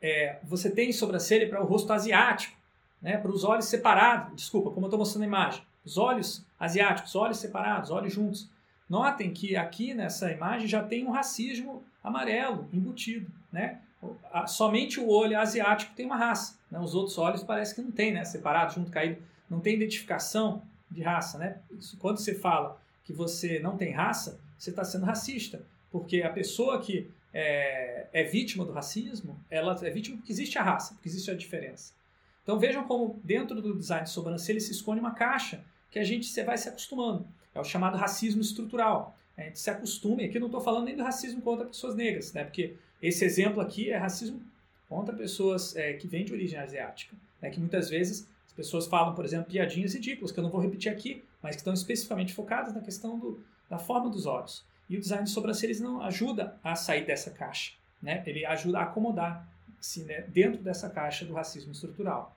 É, 0.00 0.38
você 0.42 0.70
tem 0.70 0.92
sobrancelha 0.92 1.48
para 1.48 1.62
o 1.62 1.66
rosto 1.66 1.92
asiático, 1.92 2.56
né? 3.00 3.16
para 3.16 3.30
os 3.30 3.44
olhos 3.44 3.66
separados, 3.66 4.34
desculpa, 4.36 4.70
como 4.70 4.86
eu 4.86 4.88
estou 4.88 4.98
mostrando 4.98 5.20
na 5.20 5.26
imagem, 5.26 5.62
os 5.84 5.96
olhos 5.98 6.44
asiáticos, 6.58 7.14
olhos 7.14 7.38
separados, 7.38 7.90
olhos 7.90 8.12
juntos. 8.12 8.48
Notem 8.88 9.32
que 9.32 9.56
aqui 9.56 9.94
nessa 9.94 10.30
imagem 10.30 10.66
já 10.66 10.82
tem 10.82 11.06
um 11.06 11.10
racismo 11.10 11.82
amarelo 12.02 12.68
embutido, 12.72 13.30
né? 13.50 13.80
Somente 14.48 14.98
o 14.98 15.08
olho 15.08 15.38
asiático 15.38 15.94
tem 15.94 16.04
uma 16.04 16.16
raça, 16.16 16.58
né? 16.70 16.80
os 16.80 16.94
outros 16.94 17.16
olhos 17.18 17.44
parece 17.44 17.74
que 17.74 17.80
não 17.80 17.92
tem, 17.92 18.12
né? 18.12 18.24
Separado, 18.24 18.74
junto, 18.74 18.90
caído, 18.90 19.22
não 19.48 19.60
tem 19.60 19.74
identificação 19.74 20.62
de 20.90 21.02
raça, 21.02 21.38
né? 21.38 21.58
Quando 21.98 22.18
você 22.18 22.34
fala 22.34 22.80
que 23.04 23.12
você 23.12 23.58
não 23.60 23.76
tem 23.76 23.92
raça, 23.92 24.40
você 24.58 24.70
está 24.70 24.84
sendo 24.84 25.06
racista, 25.06 25.64
porque 25.90 26.22
a 26.22 26.30
pessoa 26.30 26.80
que 26.80 27.10
é, 27.32 28.06
é, 28.12 28.24
vítima 28.24 28.64
do 28.64 28.72
racismo, 28.72 29.38
ela 29.50 29.78
é 29.82 29.90
vítima 29.90 30.16
porque 30.16 30.32
existe 30.32 30.58
a 30.58 30.62
raça, 30.62 30.94
porque 30.94 31.08
existe 31.08 31.30
a 31.30 31.34
diferença. 31.34 31.94
Então 32.42 32.58
vejam 32.58 32.84
como 32.84 33.20
dentro 33.22 33.62
do 33.62 33.76
design 33.76 34.04
de 34.04 34.10
sobrancelha 34.10 34.60
se 34.60 34.72
esconde 34.72 35.00
uma 35.00 35.14
caixa 35.14 35.64
que 35.90 35.98
a 35.98 36.04
gente 36.04 36.28
vai 36.42 36.58
se 36.58 36.68
acostumando. 36.68 37.26
É 37.54 37.60
o 37.60 37.64
chamado 37.64 37.96
racismo 37.96 38.40
estrutural. 38.40 39.16
A 39.36 39.42
gente 39.42 39.58
se 39.58 39.70
acostuma, 39.70 40.22
e 40.22 40.26
aqui 40.26 40.38
não 40.38 40.46
estou 40.46 40.60
falando 40.60 40.84
nem 40.84 40.96
do 40.96 41.02
racismo 41.02 41.40
contra 41.40 41.66
pessoas 41.66 41.94
negras, 41.94 42.32
né? 42.32 42.44
porque 42.44 42.76
esse 43.00 43.24
exemplo 43.24 43.60
aqui 43.60 43.90
é 43.90 43.96
racismo 43.96 44.42
contra 44.88 45.14
pessoas 45.14 45.74
é, 45.74 45.94
que 45.94 46.06
vêm 46.06 46.24
de 46.24 46.32
origem 46.32 46.58
asiática, 46.58 47.16
né? 47.40 47.50
que 47.50 47.58
muitas 47.58 47.88
vezes 47.88 48.28
as 48.46 48.52
pessoas 48.52 48.86
falam, 48.86 49.14
por 49.14 49.24
exemplo, 49.24 49.50
piadinhas 49.50 49.94
ridículas, 49.94 50.30
que 50.30 50.38
eu 50.38 50.44
não 50.44 50.50
vou 50.50 50.60
repetir 50.60 50.92
aqui, 50.92 51.24
mas 51.42 51.56
que 51.56 51.60
estão 51.60 51.72
especificamente 51.72 52.34
focadas 52.34 52.74
na 52.74 52.80
questão 52.80 53.18
do, 53.18 53.42
da 53.68 53.78
forma 53.78 54.10
dos 54.10 54.26
olhos. 54.26 54.64
E 54.88 54.96
o 54.96 55.00
design 55.00 55.24
de 55.24 55.30
sobrancelhas 55.30 55.80
não 55.80 56.02
ajuda 56.02 56.58
a 56.62 56.74
sair 56.74 57.06
dessa 57.06 57.30
caixa, 57.30 57.72
né? 58.02 58.22
ele 58.26 58.44
ajuda 58.44 58.80
a 58.80 58.82
acomodar 58.82 59.48
né, 60.06 60.24
dentro 60.28 60.62
dessa 60.62 60.88
caixa 60.88 61.24
do 61.24 61.32
racismo 61.32 61.72
estrutural. 61.72 62.36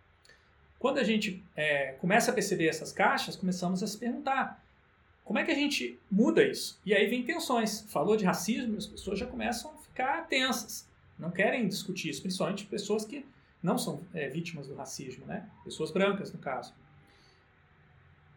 Quando 0.79 0.97
a 0.97 1.03
gente 1.03 1.43
é, 1.55 1.93
começa 1.93 2.31
a 2.31 2.33
perceber 2.33 2.67
essas 2.67 2.91
caixas, 2.91 3.35
começamos 3.35 3.83
a 3.83 3.87
se 3.87 3.97
perguntar 3.97 4.63
como 5.25 5.39
é 5.39 5.43
que 5.43 5.51
a 5.51 5.55
gente 5.55 5.99
muda 6.09 6.43
isso? 6.43 6.79
E 6.85 6.93
aí 6.93 7.07
vem 7.07 7.23
tensões. 7.23 7.81
Falou 7.89 8.15
de 8.15 8.23
racismo, 8.23 8.77
as 8.77 8.85
pessoas 8.85 9.17
já 9.17 9.25
começam 9.25 9.71
a 9.71 9.77
ficar 9.77 10.27
tensas. 10.27 10.87
Não 11.17 11.31
querem 11.31 11.67
discutir 11.67 12.09
isso, 12.09 12.21
principalmente 12.21 12.65
pessoas 12.67 13.03
que 13.03 13.25
não 13.61 13.75
são 13.75 14.01
é, 14.13 14.29
vítimas 14.29 14.67
do 14.67 14.75
racismo, 14.75 15.25
né? 15.25 15.49
Pessoas 15.63 15.89
brancas, 15.89 16.31
no 16.31 16.37
caso. 16.37 16.73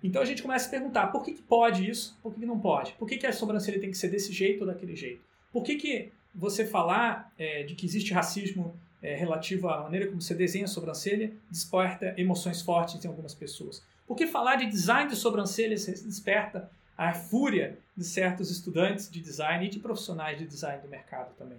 Então 0.03 0.23
a 0.23 0.25
gente 0.25 0.43
começa 0.43 0.67
a 0.67 0.71
perguntar 0.71 1.09
por 1.09 1.23
que, 1.25 1.35
que 1.35 1.43
pode 1.43 1.89
isso, 1.89 2.19
por 2.23 2.33
que, 2.33 2.41
que 2.41 2.47
não 2.47 2.59
pode? 2.59 2.93
Por 2.93 3.07
que, 3.07 3.19
que 3.19 3.27
a 3.27 3.33
sobrancelha 3.33 3.79
tem 3.79 3.91
que 3.91 3.99
ser 3.99 4.09
desse 4.09 4.33
jeito 4.33 4.63
ou 4.63 4.67
daquele 4.67 4.97
jeito? 4.97 5.21
Por 5.53 5.65
que, 5.65 5.77
que 5.77 6.13
você 6.35 6.65
falar 6.65 7.31
é, 7.37 7.65
de 7.65 7.75
que 7.75 7.85
existe 7.85 8.15
racismo 8.15 8.75
é, 9.03 9.15
relativo 9.15 9.69
à 9.69 9.83
maneira 9.83 10.07
como 10.07 10.23
você 10.23 10.35
desenha 10.35 10.65
a 10.65 10.69
sobrancelha 10.69 11.33
desperta 11.51 12.15
emoções 12.17 12.63
fortes 12.63 13.05
em 13.05 13.09
algumas 13.09 13.35
pessoas? 13.35 13.83
Por 14.07 14.17
que 14.17 14.27
falar 14.27 14.57
de 14.57 14.67
design 14.67 15.11
de 15.11 15.17
sobrancelhas 15.17 15.85
desperta 15.85 16.71
a 16.99 17.15
fúria 17.15 17.79
de 17.97 18.05
certos 18.05 18.51
estudantes 18.51 19.09
de 19.09 19.21
design 19.21 19.65
e 19.65 19.69
de 19.69 19.79
profissionais 19.79 20.37
de 20.37 20.45
design 20.45 20.83
do 20.83 20.89
mercado 20.89 21.33
também. 21.39 21.59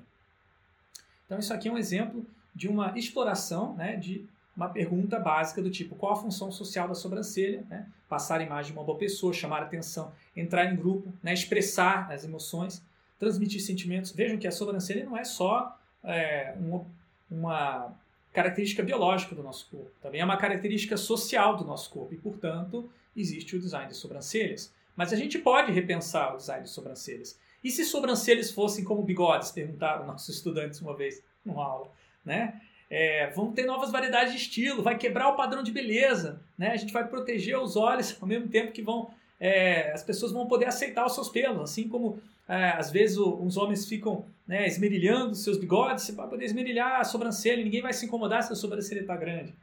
Então, 1.25 1.39
isso 1.39 1.53
aqui 1.53 1.69
é 1.69 1.71
um 1.71 1.77
exemplo 1.77 2.25
de 2.53 2.67
uma 2.67 2.97
exploração 2.97 3.73
né, 3.75 3.95
de 3.95 4.27
uma 4.55 4.67
pergunta 4.67 5.17
básica 5.17 5.61
do 5.61 5.69
tipo 5.69 5.95
qual 5.95 6.11
a 6.11 6.15
função 6.17 6.51
social 6.51 6.85
da 6.85 6.93
sobrancelha, 6.93 7.65
né? 7.69 7.87
passar 8.09 8.41
a 8.41 8.43
imagem 8.43 8.73
de 8.73 8.77
uma 8.77 8.83
boa 8.83 8.97
pessoa, 8.97 9.31
chamar 9.31 9.61
atenção, 9.61 10.11
entrar 10.35 10.65
em 10.65 10.75
grupo, 10.75 11.13
né? 11.23 11.33
expressar 11.33 12.11
as 12.11 12.25
emoções, 12.25 12.83
transmitir 13.17 13.61
sentimentos. 13.61 14.11
Vejam 14.11 14.37
que 14.37 14.47
a 14.47 14.51
sobrancelha 14.51 15.05
não 15.05 15.15
é 15.15 15.23
só 15.23 15.79
é, 16.03 16.53
um, 16.59 16.83
uma 17.31 17.93
característica 18.33 18.83
biológica 18.83 19.33
do 19.33 19.41
nosso 19.41 19.69
corpo, 19.69 19.91
também 20.01 20.19
é 20.19 20.25
uma 20.25 20.37
característica 20.37 20.97
social 20.97 21.55
do 21.55 21.63
nosso 21.63 21.89
corpo 21.89 22.13
e, 22.13 22.17
portanto, 22.17 22.89
existe 23.15 23.55
o 23.55 23.59
design 23.59 23.87
de 23.87 23.95
sobrancelhas. 23.95 24.73
Mas 24.99 25.13
a 25.13 25.15
gente 25.15 25.39
pode 25.39 25.71
repensar 25.71 26.33
o 26.33 26.35
design 26.35 26.65
de 26.65 26.69
sobrancelhas. 26.69 27.39
E 27.63 27.71
se 27.71 27.85
sobrancelhas 27.85 28.51
fossem 28.51 28.83
como 28.83 29.01
bigodes? 29.01 29.49
Perguntaram 29.49 30.05
nossos 30.05 30.35
estudantes 30.35 30.81
uma 30.81 30.93
vez 30.93 31.23
numa 31.45 31.63
aula. 31.63 31.89
Né? 32.25 32.59
É, 32.89 33.29
vão 33.29 33.49
ter 33.53 33.65
novas 33.65 33.91
variedades 33.91 34.33
de 34.33 34.39
estilo, 34.39 34.83
vai 34.83 34.97
quebrar 34.97 35.29
o 35.29 35.37
padrão 35.37 35.63
de 35.63 35.71
beleza, 35.71 36.41
né? 36.57 36.71
a 36.71 36.75
gente 36.75 36.91
vai 36.91 37.07
proteger 37.07 37.57
os 37.57 37.77
olhos 37.77 38.17
ao 38.19 38.27
mesmo 38.27 38.49
tempo 38.49 38.73
que 38.73 38.81
vão 38.81 39.09
é, 39.39 39.89
as 39.93 40.03
pessoas 40.03 40.33
vão 40.33 40.45
poder 40.47 40.65
aceitar 40.65 41.05
os 41.05 41.15
seus 41.15 41.29
pelos, 41.29 41.71
assim 41.71 41.87
como 41.87 42.21
é, 42.45 42.71
às 42.71 42.91
vezes 42.91 43.15
o, 43.17 43.41
os 43.41 43.55
homens 43.55 43.87
ficam 43.87 44.25
né, 44.45 44.67
esmerilhando 44.67 45.33
seus 45.33 45.57
bigodes, 45.57 46.03
você 46.03 46.11
vai 46.11 46.27
poder 46.27 46.43
esmerilhar 46.43 46.99
a 46.99 47.05
sobrancelha, 47.05 47.63
ninguém 47.63 47.81
vai 47.81 47.93
se 47.93 48.05
incomodar 48.05 48.43
se 48.43 48.51
a 48.51 48.55
sobrancelha 48.55 48.99
está 48.99 49.15
grande. 49.15 49.55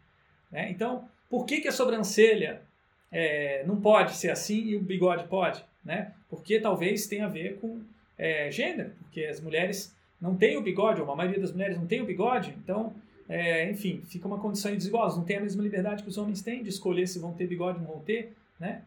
Né? 0.50 0.70
Então, 0.70 1.06
por 1.28 1.44
que, 1.44 1.60
que 1.60 1.68
a 1.68 1.72
sobrancelha 1.72 2.62
é, 3.10 3.64
não 3.66 3.80
pode 3.80 4.16
ser 4.16 4.30
assim 4.30 4.58
e 4.66 4.76
o 4.76 4.80
bigode 4.80 5.24
pode, 5.24 5.64
né? 5.84 6.12
Porque 6.28 6.60
talvez 6.60 7.06
tenha 7.06 7.26
a 7.26 7.28
ver 7.28 7.58
com 7.58 7.80
é, 8.18 8.50
gênero, 8.50 8.92
porque 9.00 9.24
as 9.24 9.40
mulheres 9.40 9.94
não 10.20 10.34
têm 10.34 10.56
o 10.56 10.62
bigode, 10.62 11.00
ou 11.00 11.10
a 11.10 11.16
maioria 11.16 11.40
das 11.40 11.52
mulheres 11.52 11.76
não 11.76 11.86
tem 11.86 12.00
o 12.00 12.06
bigode, 12.06 12.54
então, 12.62 12.94
é, 13.28 13.70
enfim, 13.70 14.02
fica 14.06 14.26
uma 14.26 14.38
condição 14.38 14.74
desigual, 14.74 15.14
não 15.16 15.24
têm 15.24 15.36
a 15.36 15.40
mesma 15.40 15.62
liberdade 15.62 16.02
que 16.02 16.08
os 16.08 16.18
homens 16.18 16.42
têm 16.42 16.62
de 16.62 16.70
escolher 16.70 17.06
se 17.06 17.18
vão 17.18 17.32
ter 17.32 17.46
bigode 17.46 17.78
ou 17.78 17.84
não 17.84 17.92
vão 17.92 18.02
ter, 18.02 18.34
né? 18.58 18.82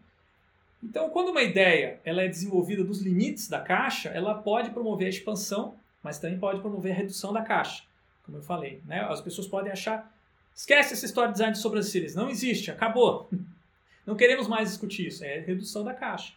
Então, 0.84 1.10
quando 1.10 1.30
uma 1.30 1.44
ideia 1.44 2.00
ela 2.06 2.22
é 2.22 2.28
desenvolvida 2.28 2.84
nos 2.84 3.02
limites 3.02 3.50
da 3.50 3.60
caixa, 3.60 4.10
ela 4.10 4.34
pode 4.36 4.70
promover 4.72 5.08
a 5.08 5.10
expansão, 5.10 5.76
mas 6.02 6.20
também 6.20 6.40
pode 6.40 6.62
promover 6.62 6.94
a 6.94 6.96
redução 6.96 7.34
da 7.34 7.42
caixa, 7.42 7.84
como 8.26 8.38
eu 8.38 8.42
falei, 8.42 8.82
né? 8.86 9.02
As 9.02 9.22
pessoas 9.22 9.48
podem 9.48 9.72
achar, 9.72 10.12
esquece 10.56 10.94
essa 10.94 11.06
história 11.06 11.30
de 11.30 11.34
design 11.34 11.54
de 11.54 11.60
sobrancelhas, 11.60 12.16
não 12.16 12.30
existe, 12.30 12.72
acabou. 12.72 13.30
Não 14.10 14.16
queremos 14.16 14.48
mais 14.48 14.70
discutir 14.70 15.06
isso, 15.06 15.24
é 15.24 15.38
redução 15.38 15.84
da 15.84 15.94
caixa. 15.94 16.34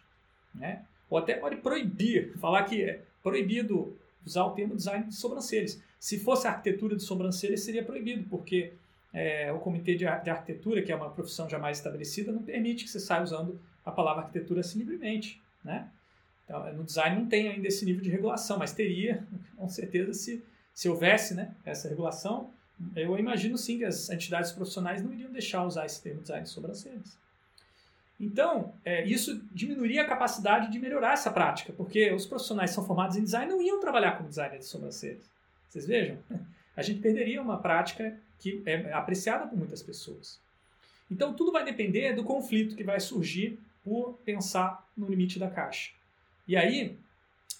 Né? 0.53 0.83
Ou 1.09 1.17
até 1.17 1.33
pode 1.33 1.55
proibir, 1.55 2.37
falar 2.37 2.65
que 2.65 2.83
é 2.83 3.01
proibido 3.23 3.97
usar 4.23 4.45
o 4.45 4.51
termo 4.51 4.75
design 4.75 5.07
de 5.07 5.15
sobrancelhas. 5.15 5.81
Se 5.99 6.19
fosse 6.19 6.47
arquitetura 6.47 6.95
de 6.95 7.01
sobrancelhas, 7.01 7.61
seria 7.61 7.83
proibido, 7.83 8.29
porque 8.29 8.73
é, 9.11 9.51
o 9.51 9.57
comitê 9.57 9.93
de, 9.95 10.05
de, 10.05 10.29
arquitetura, 10.29 10.83
que 10.83 10.91
é 10.91 10.95
uma 10.95 11.09
profissão 11.09 11.49
jamais 11.49 11.79
estabelecida, 11.79 12.31
não 12.31 12.43
permite 12.43 12.83
que 12.83 12.91
você 12.91 12.99
saia 12.99 13.23
usando 13.23 13.59
a 13.83 13.91
palavra 13.91 14.21
arquitetura 14.21 14.59
assim 14.59 14.77
livremente. 14.77 15.41
Né? 15.63 15.89
Então, 16.45 16.71
no 16.73 16.83
design 16.83 17.19
não 17.19 17.25
tem 17.27 17.47
ainda 17.47 17.67
esse 17.67 17.83
nível 17.85 18.03
de 18.03 18.11
regulação, 18.11 18.59
mas 18.59 18.71
teria, 18.71 19.25
com 19.57 19.67
certeza, 19.67 20.13
se, 20.13 20.43
se 20.75 20.87
houvesse 20.87 21.33
né, 21.33 21.55
essa 21.65 21.89
regulação. 21.89 22.51
Eu 22.95 23.17
imagino 23.17 23.57
sim 23.57 23.79
que 23.79 23.85
as 23.85 24.11
entidades 24.11 24.51
profissionais 24.51 25.01
não 25.01 25.11
iriam 25.11 25.31
deixar 25.31 25.65
usar 25.65 25.87
esse 25.87 26.03
termo 26.03 26.21
design 26.21 26.43
de 26.43 26.49
sobrancelhas. 26.51 27.22
Então, 28.23 28.73
é, 28.85 29.05
isso 29.05 29.43
diminuiria 29.51 30.01
a 30.01 30.07
capacidade 30.07 30.71
de 30.71 30.79
melhorar 30.79 31.11
essa 31.11 31.29
prática, 31.29 31.73
porque 31.73 32.11
os 32.13 32.25
profissionais 32.25 32.71
que 32.71 32.75
são 32.75 32.85
formados 32.85 33.17
em 33.17 33.23
design 33.23 33.51
não 33.51 33.61
iam 33.61 33.81
trabalhar 33.81 34.13
como 34.13 34.29
designer 34.29 34.59
de 34.59 34.65
sobrancelhas. 34.65 35.29
Vocês 35.67 35.85
vejam? 35.85 36.17
A 36.75 36.81
gente 36.81 37.01
perderia 37.01 37.41
uma 37.41 37.57
prática 37.57 38.17
que 38.39 38.63
é 38.65 38.93
apreciada 38.93 39.45
por 39.45 39.57
muitas 39.57 39.83
pessoas. 39.83 40.39
Então, 41.11 41.33
tudo 41.33 41.51
vai 41.51 41.65
depender 41.65 42.13
do 42.13 42.23
conflito 42.23 42.75
que 42.75 42.83
vai 42.83 42.99
surgir 42.99 43.59
por 43.83 44.13
pensar 44.25 44.87
no 44.95 45.05
limite 45.05 45.37
da 45.37 45.49
caixa. 45.49 45.91
E 46.47 46.55
aí, 46.55 46.97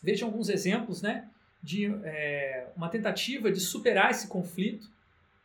vejam 0.01 0.29
alguns 0.29 0.47
exemplos 0.47 1.01
né, 1.01 1.27
de 1.61 1.93
é, 2.05 2.67
uma 2.75 2.87
tentativa 2.87 3.51
de 3.51 3.59
superar 3.59 4.11
esse 4.11 4.27
conflito 4.27 4.89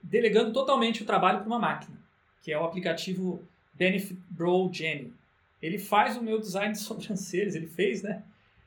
delegando 0.01 0.53
totalmente 0.53 1.03
o 1.03 1.07
trabalho 1.07 1.41
para 1.41 1.47
uma 1.47 1.59
máquina, 1.59 1.99
que 2.43 2.53
é 2.53 2.59
o 2.59 2.65
aplicativo 2.65 3.43
Benefit 3.79 4.21
Bro 4.29 4.71
Jenny. 4.73 5.15
Ele 5.63 5.79
faz 5.79 6.17
o 6.17 6.23
meu 6.23 6.39
design 6.39 6.73
de 6.73 6.79
sobrancelhas, 6.81 7.55
ele 7.55 7.67
fez, 7.67 8.03
né? 8.03 8.23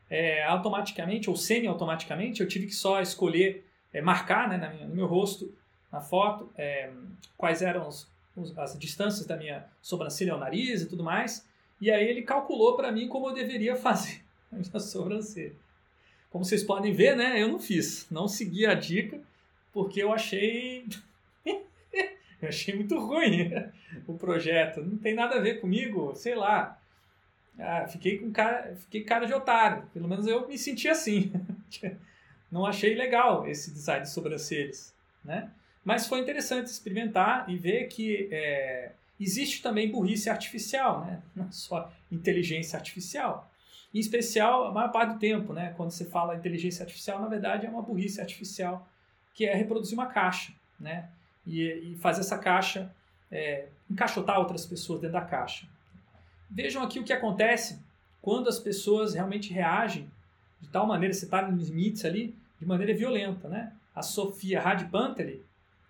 É, 0.10 0.44
automaticamente 0.44 1.30
ou 1.30 1.36
semi-automaticamente, 1.36 2.42
eu 2.42 2.48
tive 2.48 2.68
que 2.68 2.76
só 2.76 3.02
escolher, 3.02 3.66
é, 3.94 4.02
marcar 4.02 4.50
né, 4.50 4.58
minha, 4.74 4.88
no 4.88 4.96
meu 4.96 5.08
rosto, 5.08 5.54
na 5.92 6.02
foto, 6.02 6.50
é, 6.58 6.90
quais 7.38 7.62
eram 7.62 7.88
os, 7.88 8.10
os, 8.36 8.58
as 8.58 8.78
distâncias 8.78 9.26
da 9.26 9.38
minha 9.38 9.66
sobrancelha 9.82 10.34
ao 10.34 10.40
nariz 10.40 10.82
e 10.82 10.86
tudo 10.86 11.04
mais. 11.04 11.48
E 11.80 11.90
aí 11.90 12.08
ele 12.08 12.24
calculou 12.24 12.76
para 12.76 12.92
mim 12.92 13.08
como 13.08 13.30
eu 13.30 13.34
deveria 13.34 13.76
fazer 13.78 14.22
a 14.52 14.56
minha 14.56 14.80
sobrancelha. 14.80 15.56
Como 16.30 16.44
vocês 16.44 16.64
podem 16.64 16.94
ver, 16.94 17.16
né, 17.16 17.42
eu 17.42 17.48
não 17.48 17.60
fiz, 17.60 18.08
não 18.10 18.28
segui 18.28 18.66
a 18.66 18.74
dica, 18.74 19.20
porque 19.74 20.02
eu 20.02 20.12
achei 20.12 20.86
eu 22.42 22.50
achei 22.50 22.76
muito 22.76 22.98
ruim 23.00 23.52
o 24.08 24.16
projeto. 24.16 24.82
Não 24.82 24.98
tem 24.98 25.14
nada 25.14 25.36
a 25.36 25.42
ver 25.42 25.62
comigo, 25.62 26.14
sei 26.16 26.36
lá. 26.36 26.80
Ah, 27.60 27.86
fiquei 27.88 28.18
com 28.18 28.32
cara, 28.32 28.76
fiquei 28.76 29.04
cara 29.04 29.26
de 29.26 29.34
otário. 29.34 29.86
Pelo 29.94 30.08
menos 30.08 30.26
eu 30.26 30.48
me 30.48 30.58
senti 30.58 30.88
assim. 30.88 31.32
Não 32.52 32.66
achei 32.66 32.96
legal 32.96 33.48
esse 33.48 33.72
design 33.72 34.04
de 34.04 34.10
sobrancelhas, 34.10 34.94
né? 35.24 35.50
Mas 35.84 36.06
foi 36.06 36.20
interessante 36.20 36.68
experimentar 36.68 37.50
e 37.50 37.58
ver 37.58 37.88
que 37.88 38.28
é, 38.32 38.92
existe 39.20 39.62
também 39.62 39.90
burrice 39.90 40.30
artificial, 40.30 41.06
né? 41.06 41.22
Não 41.36 41.52
só 41.52 41.92
inteligência 42.12 42.78
artificial. 42.78 43.50
Em 43.94 44.00
especial, 44.00 44.68
a 44.68 44.72
maior 44.72 44.92
parte 44.92 45.14
do 45.14 45.20
tempo, 45.20 45.54
né? 45.54 45.74
Quando 45.78 45.92
você 45.92 46.06
fala 46.06 46.36
inteligência 46.36 46.84
artificial, 46.84 47.22
na 47.22 47.28
verdade 47.28 47.66
é 47.66 47.70
uma 47.70 47.82
burrice 47.82 48.20
artificial 48.20 48.88
que 49.34 49.46
é 49.46 49.54
reproduzir 49.54 49.98
uma 49.98 50.08
caixa, 50.08 50.54
né? 50.80 51.10
E, 51.46 51.92
e 51.92 51.96
fazer 51.96 52.22
essa 52.22 52.38
caixa, 52.38 52.94
é, 53.32 53.68
encaixotar 53.90 54.40
outras 54.40 54.66
pessoas 54.66 55.02
dentro 55.02 55.14
da 55.14 55.26
caixa. 55.26 55.68
Vejam 56.50 56.84
aqui 56.84 57.00
o 57.00 57.04
que 57.04 57.14
acontece 57.14 57.80
quando 58.22 58.48
as 58.48 58.60
pessoas 58.60 59.14
realmente 59.14 59.52
reagem 59.52 60.10
de 60.62 60.68
tal 60.68 60.86
maneira, 60.86 61.14
você 61.14 61.26
está 61.26 61.42
nos 61.42 61.70
limites 61.70 62.06
ali, 62.06 62.36
de 62.60 62.66
maneira 62.66 62.94
violenta. 62.94 63.48
Né? 63.50 63.74
A 63.96 64.02
Sofia 64.02 64.62
Radpanteli, 64.62 65.44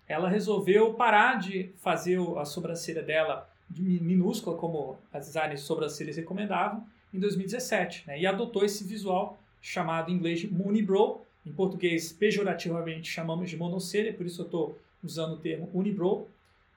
ela 0.08 0.28
resolveu 0.28 0.94
parar 0.94 1.38
de 1.38 1.70
fazer 1.76 2.18
a 2.38 2.44
sobrancelha 2.44 3.02
dela 3.02 3.48
de 3.68 4.00
minúscula, 4.02 4.56
como 4.56 4.98
as 5.12 5.26
designers 5.26 5.60
de 5.60 5.66
sobrancelhas 5.66 6.16
recomendavam, 6.16 6.84
em 7.12 7.20
2017. 7.20 8.06
Né? 8.06 8.20
E 8.20 8.26
adotou 8.26 8.64
esse 8.64 8.84
visual 8.84 9.38
chamado 9.60 10.10
em 10.10 10.14
inglês 10.14 10.40
de 10.40 10.52
Moonibrow, 10.52 11.24
em 11.44 11.52
português 11.52 12.12
pejorativamente 12.12 13.10
chamamos 13.10 13.50
de 13.50 13.56
monocelha, 13.56 14.12
por 14.12 14.24
isso 14.24 14.42
eu 14.42 14.46
estou 14.46 14.78
usando 15.02 15.34
o 15.34 15.38
termo 15.38 15.68
unibrow, 15.72 16.28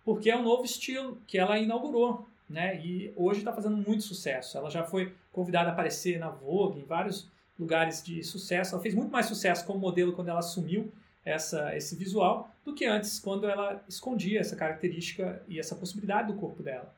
porque 0.04 0.30
é 0.30 0.38
um 0.38 0.44
novo 0.44 0.64
estilo 0.64 1.18
que 1.28 1.38
ela 1.38 1.58
inaugurou, 1.58 2.28
né? 2.50 2.80
E 2.80 3.12
hoje 3.16 3.40
está 3.40 3.52
fazendo 3.52 3.78
muito 3.78 4.04
sucesso. 4.04 4.58
Ela 4.58 4.70
já 4.70 4.84
foi 4.84 5.14
convidada 5.32 5.70
a 5.70 5.74
aparecer 5.74 6.20
na 6.20 6.30
Vogue, 6.30 6.80
em 6.80 6.86
vários 6.86 7.28
lugares 7.58 8.04
de 8.04 8.24
sucesso. 8.24 8.76
Ela 8.76 8.82
fez 8.82 8.94
muito 8.94 9.12
mais 9.12 9.26
sucesso 9.26 9.66
como 9.66 9.80
modelo 9.80 10.14
quando 10.14 10.30
ela 10.30 10.40
assumiu 10.40 10.92
essa, 11.24 11.76
esse 11.76 11.96
visual 11.96 12.52
do 12.64 12.74
que 12.74 12.86
antes, 12.86 13.20
quando 13.20 13.48
ela 13.50 13.84
escondia 13.88 14.40
essa 14.40 14.56
característica 14.56 15.42
e 15.48 15.60
essa 15.60 15.76
possibilidade 15.76 16.32
do 16.32 16.40
corpo 16.40 16.62
dela. 16.62 16.94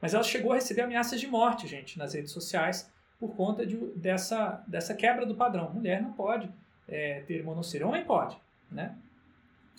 Mas 0.00 0.12
ela 0.12 0.24
chegou 0.24 0.52
a 0.52 0.56
receber 0.56 0.82
ameaças 0.82 1.20
de 1.20 1.26
morte, 1.26 1.66
gente, 1.66 1.98
nas 1.98 2.14
redes 2.14 2.32
sociais, 2.32 2.90
por 3.18 3.34
conta 3.34 3.64
de, 3.64 3.76
dessa, 3.96 4.62
dessa 4.66 4.92
quebra 4.92 5.24
do 5.24 5.34
padrão. 5.34 5.72
Mulher 5.72 6.02
não 6.02 6.12
pode 6.12 6.50
é, 6.88 7.20
ter 7.20 7.42
monocelha, 7.42 7.86
homem 7.86 8.04
pode, 8.04 8.36
né? 8.70 8.96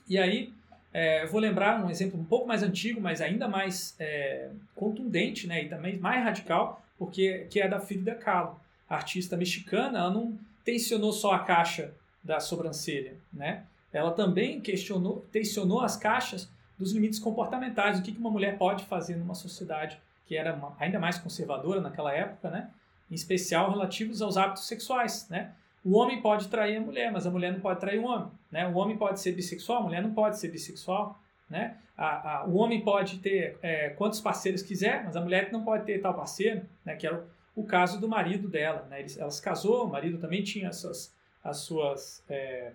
E 0.08 0.18
aí, 0.18 0.54
é, 0.98 1.24
eu 1.24 1.28
vou 1.28 1.42
lembrar 1.42 1.84
um 1.84 1.90
exemplo 1.90 2.18
um 2.18 2.24
pouco 2.24 2.48
mais 2.48 2.64
antigo, 2.64 3.02
mas 3.02 3.20
ainda 3.20 3.50
mais 3.50 3.94
é, 4.00 4.50
contundente, 4.74 5.46
né? 5.46 5.62
E 5.62 5.68
também 5.68 6.00
mais 6.00 6.24
radical, 6.24 6.82
porque 6.98 7.48
que 7.50 7.60
é 7.60 7.68
da 7.68 7.82
Frida 7.82 8.16
Kahlo, 8.16 8.58
artista 8.90 9.36
mexicana. 9.36 10.00
Ela 10.00 10.10
não 10.10 10.40
tensionou 10.64 11.12
só 11.12 11.34
a 11.34 11.40
caixa 11.40 11.94
da 12.24 12.40
sobrancelha, 12.40 13.14
né? 13.34 13.66
Ela 13.92 14.12
também 14.12 14.62
questionou, 14.62 15.26
tensionou 15.34 15.82
as 15.82 15.98
caixas 15.98 16.50
dos 16.80 16.94
limites 16.94 17.20
comportamentais, 17.20 18.00
o 18.00 18.02
que 18.02 18.18
uma 18.18 18.32
mulher 18.32 18.58
pode 18.58 18.86
fazer 18.86 19.18
numa 19.18 19.36
sociedade 19.36 20.00
que 20.26 20.38
era 20.38 20.58
ainda 20.80 20.98
mais 20.98 21.18
conservadora 21.18 21.82
naquela 21.82 22.14
época, 22.14 22.50
né? 22.50 22.70
Em 23.12 23.16
especial 23.16 23.70
relativos 23.70 24.22
aos 24.22 24.38
hábitos 24.38 24.66
sexuais, 24.66 25.28
né? 25.30 25.52
O 25.86 25.98
homem 25.98 26.20
pode 26.20 26.48
trair 26.48 26.78
a 26.78 26.82
mulher, 26.82 27.12
mas 27.12 27.28
a 27.28 27.30
mulher 27.30 27.54
não 27.54 27.60
pode 27.60 27.80
trair 27.80 28.00
o 28.00 28.06
homem, 28.06 28.32
né? 28.52 28.68
O 28.68 28.74
homem 28.74 28.98
pode 28.98 29.20
ser 29.20 29.34
bissexual, 29.34 29.82
a 29.82 29.84
mulher 29.84 30.02
não 30.02 30.16
pode 30.16 30.40
ser 30.40 30.48
bissexual, 30.48 31.16
né? 31.48 31.78
A, 31.96 32.40
a, 32.40 32.46
o 32.46 32.56
homem 32.56 32.84
pode 32.84 33.20
ter 33.20 33.60
é, 33.62 33.90
quantos 33.92 34.20
parceiros 34.20 34.64
quiser, 34.64 35.04
mas 35.06 35.16
a 35.16 35.22
mulher 35.22 35.52
não 35.52 35.64
pode 35.64 35.86
ter 35.86 36.00
tal 36.02 36.16
parceiro, 36.16 36.66
né? 36.84 36.96
Que 36.96 37.06
era 37.06 37.24
o, 37.56 37.62
o 37.62 37.64
caso 37.64 38.02
do 38.02 38.10
marido 38.10 38.50
dela, 38.50 38.88
né? 38.90 39.06
ela 39.16 39.30
se 39.30 39.40
casou, 39.40 39.86
o 39.86 39.92
marido 39.92 40.18
também 40.18 40.42
tinha 40.44 40.70
as 40.70 40.78
suas, 40.78 41.16
as 41.44 41.58
suas 41.58 42.24
é, 42.28 42.72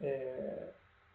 é, 0.00 0.68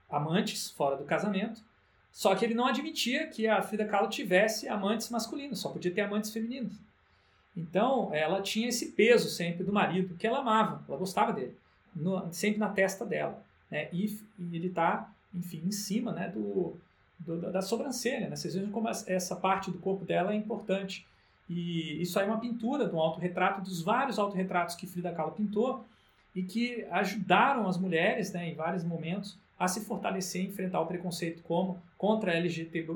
amantes 0.09 0.71
fora 0.71 0.95
do 0.95 1.03
casamento, 1.03 1.61
só 2.09 2.33
que 2.35 2.45
ele 2.45 2.53
não 2.53 2.67
admitia 2.67 3.27
que 3.27 3.49
a 3.49 3.61
Frida 3.61 3.85
Kahlo 3.85 4.07
tivesse 4.07 4.69
amantes 4.69 5.09
masculinos, 5.09 5.59
só 5.59 5.69
podia 5.69 5.91
ter 5.91 6.01
amantes 6.01 6.31
femininos. 6.31 6.73
Então, 7.55 8.13
ela 8.13 8.41
tinha 8.41 8.69
esse 8.69 8.93
peso 8.93 9.29
sempre 9.29 9.63
do 9.63 9.73
marido, 9.73 10.15
que 10.15 10.25
ela 10.25 10.39
amava, 10.39 10.83
ela 10.87 10.97
gostava 10.97 11.33
dele, 11.33 11.55
no, 11.95 12.31
sempre 12.31 12.59
na 12.59 12.69
testa 12.69 13.05
dela. 13.05 13.43
Né? 13.69 13.89
E, 13.91 14.05
e 14.39 14.55
ele 14.55 14.67
está, 14.67 15.11
enfim, 15.33 15.61
em 15.65 15.71
cima 15.71 16.13
né, 16.13 16.29
do, 16.29 16.75
do, 17.19 17.51
da 17.51 17.61
sobrancelha. 17.61 18.29
Né? 18.29 18.35
Vocês 18.35 18.55
vejam 18.55 18.71
como 18.71 18.87
essa 18.89 19.35
parte 19.35 19.69
do 19.69 19.79
corpo 19.79 20.05
dela 20.05 20.33
é 20.33 20.35
importante. 20.35 21.05
E 21.49 22.01
isso 22.01 22.17
aí 22.17 22.25
é 22.25 22.29
uma 22.29 22.39
pintura 22.39 22.87
de 22.87 22.95
um 22.95 22.99
autorretrato, 22.99 23.61
dos 23.61 23.81
vários 23.81 24.17
autorretratos 24.17 24.75
que 24.75 24.87
Frida 24.87 25.11
Kahlo 25.11 25.33
pintou, 25.33 25.85
e 26.33 26.43
que 26.43 26.85
ajudaram 26.89 27.67
as 27.67 27.77
mulheres, 27.77 28.31
né, 28.31 28.49
em 28.49 28.55
vários 28.55 28.85
momentos, 28.85 29.37
a 29.59 29.67
se 29.67 29.81
fortalecer 29.81 30.41
e 30.41 30.47
enfrentar 30.47 30.79
o 30.79 30.87
preconceito 30.87 31.43
como 31.43 31.81
contra 31.97 32.31
a 32.31 32.35
LGBT, 32.35 32.87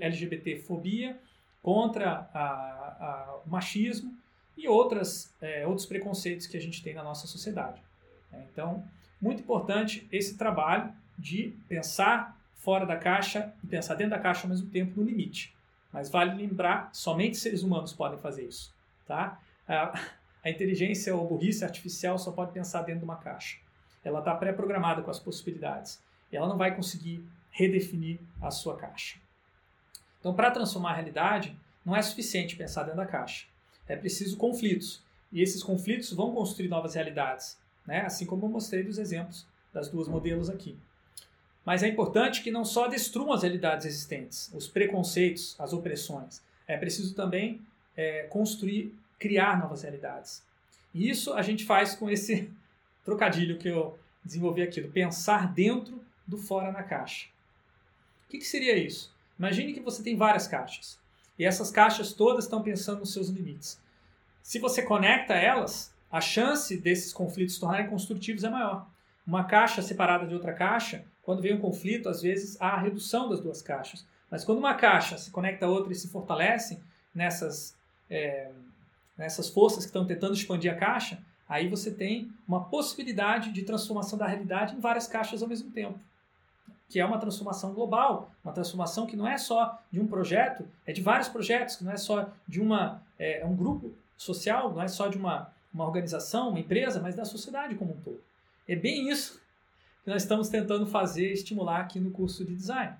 LGBTfobia, 0.00 1.18
contra 1.68 2.30
a, 2.32 2.40
a, 2.40 3.40
o 3.44 3.50
machismo 3.50 4.16
e 4.56 4.66
outras, 4.66 5.34
é, 5.38 5.66
outros 5.66 5.84
preconceitos 5.84 6.46
que 6.46 6.56
a 6.56 6.60
gente 6.60 6.82
tem 6.82 6.94
na 6.94 7.02
nossa 7.02 7.26
sociedade. 7.26 7.82
Então, 8.50 8.82
muito 9.20 9.42
importante 9.42 10.08
esse 10.10 10.38
trabalho 10.38 10.90
de 11.18 11.54
pensar 11.68 12.40
fora 12.54 12.86
da 12.86 12.96
caixa 12.96 13.52
e 13.62 13.66
pensar 13.66 13.96
dentro 13.96 14.12
da 14.12 14.18
caixa 14.18 14.44
ao 14.44 14.48
mesmo 14.48 14.70
tempo 14.70 14.98
no 14.98 15.06
limite. 15.06 15.54
Mas 15.92 16.08
vale 16.08 16.34
lembrar, 16.34 16.88
somente 16.94 17.36
seres 17.36 17.62
humanos 17.62 17.92
podem 17.92 18.18
fazer 18.18 18.46
isso. 18.46 18.74
Tá? 19.06 19.38
A, 19.68 19.92
a 20.42 20.48
inteligência 20.48 21.14
ou 21.14 21.28
burrice 21.28 21.66
artificial 21.66 22.18
só 22.18 22.32
pode 22.32 22.52
pensar 22.52 22.80
dentro 22.80 23.00
de 23.00 23.04
uma 23.04 23.16
caixa. 23.16 23.58
Ela 24.02 24.20
está 24.20 24.34
pré-programada 24.34 25.02
com 25.02 25.10
as 25.10 25.18
possibilidades 25.18 26.02
ela 26.32 26.48
não 26.48 26.56
vai 26.56 26.74
conseguir 26.74 27.22
redefinir 27.50 28.20
a 28.40 28.50
sua 28.50 28.74
caixa. 28.76 29.18
Então, 30.20 30.34
para 30.34 30.50
transformar 30.50 30.92
a 30.92 30.94
realidade, 30.94 31.56
não 31.84 31.94
é 31.94 32.02
suficiente 32.02 32.56
pensar 32.56 32.82
dentro 32.82 32.98
da 32.98 33.06
caixa. 33.06 33.46
É 33.86 33.96
preciso 33.96 34.36
conflitos. 34.36 35.02
E 35.32 35.42
esses 35.42 35.62
conflitos 35.62 36.12
vão 36.12 36.34
construir 36.34 36.68
novas 36.68 36.94
realidades, 36.94 37.58
né? 37.86 38.02
assim 38.02 38.26
como 38.26 38.46
eu 38.46 38.50
mostrei 38.50 38.82
dos 38.82 38.98
exemplos 38.98 39.46
das 39.72 39.88
duas 39.88 40.08
modelos 40.08 40.48
aqui. 40.48 40.76
Mas 41.64 41.82
é 41.82 41.88
importante 41.88 42.42
que 42.42 42.50
não 42.50 42.64
só 42.64 42.88
destruam 42.88 43.32
as 43.32 43.42
realidades 43.42 43.86
existentes, 43.86 44.50
os 44.54 44.66
preconceitos, 44.66 45.54
as 45.58 45.72
opressões. 45.72 46.42
É 46.66 46.76
preciso 46.76 47.14
também 47.14 47.60
é, 47.96 48.22
construir, 48.24 48.94
criar 49.18 49.58
novas 49.58 49.82
realidades. 49.82 50.42
E 50.94 51.08
isso 51.10 51.34
a 51.34 51.42
gente 51.42 51.64
faz 51.64 51.94
com 51.94 52.08
esse 52.08 52.50
trocadilho 53.04 53.58
que 53.58 53.68
eu 53.68 53.98
desenvolvi 54.24 54.62
aqui, 54.62 54.80
do 54.80 54.88
pensar 54.88 55.52
dentro 55.52 56.02
do 56.26 56.38
fora 56.38 56.72
na 56.72 56.82
caixa. 56.82 57.28
O 58.26 58.30
que, 58.30 58.38
que 58.38 58.46
seria 58.46 58.76
isso? 58.76 59.14
Imagine 59.38 59.72
que 59.72 59.80
você 59.80 60.02
tem 60.02 60.16
várias 60.16 60.48
caixas 60.48 60.98
e 61.38 61.44
essas 61.44 61.70
caixas 61.70 62.12
todas 62.12 62.44
estão 62.44 62.62
pensando 62.62 63.00
nos 63.00 63.12
seus 63.12 63.28
limites. 63.28 63.80
Se 64.42 64.58
você 64.58 64.82
conecta 64.82 65.34
elas, 65.34 65.94
a 66.10 66.20
chance 66.20 66.76
desses 66.76 67.12
conflitos 67.12 67.54
se 67.54 67.60
tornarem 67.60 67.86
construtivos 67.86 68.42
é 68.42 68.50
maior. 68.50 68.88
Uma 69.26 69.44
caixa 69.44 69.80
separada 69.80 70.26
de 70.26 70.34
outra 70.34 70.52
caixa, 70.52 71.04
quando 71.22 71.42
vem 71.42 71.54
um 71.54 71.60
conflito, 71.60 72.08
às 72.08 72.22
vezes 72.22 72.60
há 72.60 72.70
a 72.70 72.80
redução 72.80 73.28
das 73.28 73.40
duas 73.40 73.62
caixas. 73.62 74.04
Mas 74.30 74.44
quando 74.44 74.58
uma 74.58 74.74
caixa 74.74 75.16
se 75.16 75.30
conecta 75.30 75.66
a 75.66 75.68
outra 75.68 75.92
e 75.92 75.96
se 75.96 76.08
fortalece 76.08 76.80
nessas, 77.14 77.76
é, 78.10 78.50
nessas 79.16 79.48
forças 79.48 79.84
que 79.84 79.90
estão 79.90 80.06
tentando 80.06 80.34
expandir 80.34 80.72
a 80.72 80.76
caixa, 80.76 81.22
aí 81.48 81.68
você 81.68 81.90
tem 81.90 82.32
uma 82.46 82.64
possibilidade 82.64 83.52
de 83.52 83.62
transformação 83.62 84.18
da 84.18 84.26
realidade 84.26 84.74
em 84.74 84.80
várias 84.80 85.06
caixas 85.06 85.42
ao 85.42 85.48
mesmo 85.48 85.70
tempo 85.70 86.00
que 86.88 86.98
é 86.98 87.04
uma 87.04 87.18
transformação 87.18 87.74
global, 87.74 88.32
uma 88.42 88.52
transformação 88.52 89.06
que 89.06 89.16
não 89.16 89.28
é 89.28 89.36
só 89.36 89.78
de 89.90 90.00
um 90.00 90.06
projeto, 90.06 90.66
é 90.86 90.92
de 90.92 91.02
vários 91.02 91.28
projetos, 91.28 91.76
que 91.76 91.84
não 91.84 91.92
é 91.92 91.96
só 91.96 92.30
de 92.46 92.60
uma, 92.60 93.02
é, 93.18 93.40
é, 93.40 93.44
um 93.44 93.54
grupo 93.54 93.92
social, 94.16 94.72
não 94.72 94.82
é 94.82 94.88
só 94.88 95.08
de 95.08 95.18
uma, 95.18 95.52
uma 95.72 95.84
organização, 95.84 96.48
uma 96.48 96.60
empresa, 96.60 96.98
mas 97.00 97.14
da 97.14 97.26
sociedade 97.26 97.74
como 97.74 97.92
um 97.92 98.00
todo. 98.00 98.22
É 98.66 98.74
bem 98.74 99.10
isso 99.10 99.40
que 100.02 100.10
nós 100.10 100.22
estamos 100.22 100.48
tentando 100.48 100.86
fazer, 100.86 101.30
estimular 101.30 101.80
aqui 101.80 102.00
no 102.00 102.10
curso 102.10 102.44
de 102.44 102.54
design. 102.54 102.94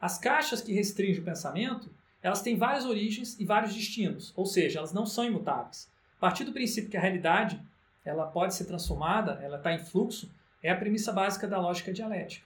As 0.00 0.18
caixas 0.18 0.60
que 0.60 0.72
restringem 0.72 1.20
o 1.20 1.24
pensamento, 1.24 1.90
elas 2.22 2.42
têm 2.42 2.56
várias 2.56 2.84
origens 2.84 3.38
e 3.40 3.44
vários 3.44 3.74
destinos, 3.74 4.32
ou 4.36 4.46
seja, 4.46 4.78
elas 4.78 4.92
não 4.92 5.04
são 5.04 5.24
imutáveis. 5.24 5.90
A 6.16 6.20
partir 6.20 6.44
do 6.44 6.52
princípio 6.52 6.90
que 6.90 6.96
a 6.96 7.00
realidade 7.00 7.60
ela 8.04 8.26
pode 8.26 8.54
ser 8.54 8.66
transformada, 8.66 9.40
ela 9.42 9.56
está 9.56 9.72
em 9.72 9.78
fluxo, 9.78 10.30
é 10.62 10.70
a 10.70 10.76
premissa 10.76 11.12
básica 11.12 11.48
da 11.48 11.58
lógica 11.58 11.92
dialética. 11.92 12.45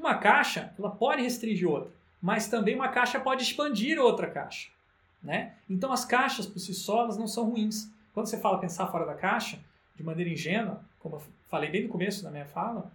Uma 0.00 0.14
caixa, 0.14 0.72
ela 0.78 0.90
pode 0.90 1.20
restringir 1.20 1.68
outra, 1.68 1.90
mas 2.22 2.48
também 2.48 2.74
uma 2.74 2.88
caixa 2.88 3.20
pode 3.20 3.42
expandir 3.42 3.98
outra 3.98 4.30
caixa. 4.30 4.70
Né? 5.22 5.52
Então 5.68 5.92
as 5.92 6.06
caixas 6.06 6.46
por 6.46 6.58
si 6.58 6.72
só 6.72 7.02
elas 7.02 7.18
não 7.18 7.28
são 7.28 7.50
ruins. 7.50 7.90
Quando 8.14 8.26
você 8.26 8.38
fala 8.38 8.58
pensar 8.58 8.86
fora 8.86 9.04
da 9.04 9.14
caixa, 9.14 9.58
de 9.94 10.02
maneira 10.02 10.30
ingênua, 10.30 10.80
como 10.98 11.16
eu 11.16 11.22
falei 11.50 11.68
bem 11.68 11.82
no 11.82 11.90
começo 11.90 12.22
da 12.22 12.30
minha 12.30 12.46
fala, 12.46 12.90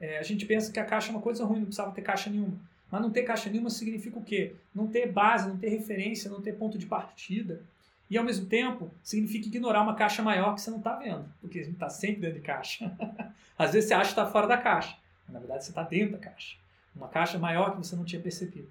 é, 0.00 0.18
a 0.18 0.22
gente 0.24 0.44
pensa 0.46 0.72
que 0.72 0.80
a 0.80 0.84
caixa 0.84 1.10
é 1.10 1.12
uma 1.12 1.22
coisa 1.22 1.44
ruim, 1.44 1.58
não 1.58 1.66
precisava 1.66 1.92
ter 1.92 2.02
caixa 2.02 2.28
nenhuma. 2.28 2.58
Mas 2.90 3.00
não 3.00 3.10
ter 3.10 3.22
caixa 3.22 3.48
nenhuma 3.48 3.70
significa 3.70 4.18
o 4.18 4.24
quê? 4.24 4.56
Não 4.74 4.88
ter 4.88 5.12
base, 5.12 5.48
não 5.48 5.56
ter 5.56 5.68
referência, 5.68 6.28
não 6.28 6.42
ter 6.42 6.54
ponto 6.54 6.76
de 6.76 6.86
partida. 6.86 7.62
E 8.10 8.18
ao 8.18 8.24
mesmo 8.24 8.46
tempo, 8.46 8.90
significa 9.00 9.46
ignorar 9.46 9.82
uma 9.82 9.94
caixa 9.94 10.22
maior 10.22 10.56
que 10.56 10.60
você 10.60 10.70
não 10.70 10.78
está 10.78 10.96
vendo, 10.96 11.24
porque 11.40 11.60
a 11.60 11.62
gente 11.62 11.74
está 11.74 11.88
sempre 11.88 12.22
dentro 12.22 12.40
de 12.40 12.44
caixa. 12.44 12.90
Às 13.56 13.72
vezes 13.72 13.88
você 13.88 13.94
acha 13.94 14.12
que 14.12 14.20
está 14.20 14.26
fora 14.26 14.48
da 14.48 14.58
caixa. 14.58 14.96
Na 15.28 15.38
verdade, 15.38 15.64
você 15.64 15.70
está 15.70 15.82
dentro 15.82 16.12
da 16.12 16.18
caixa. 16.18 16.56
Uma 16.94 17.08
caixa 17.08 17.38
maior 17.38 17.72
que 17.72 17.78
você 17.78 17.94
não 17.94 18.04
tinha 18.04 18.20
percebido. 18.20 18.70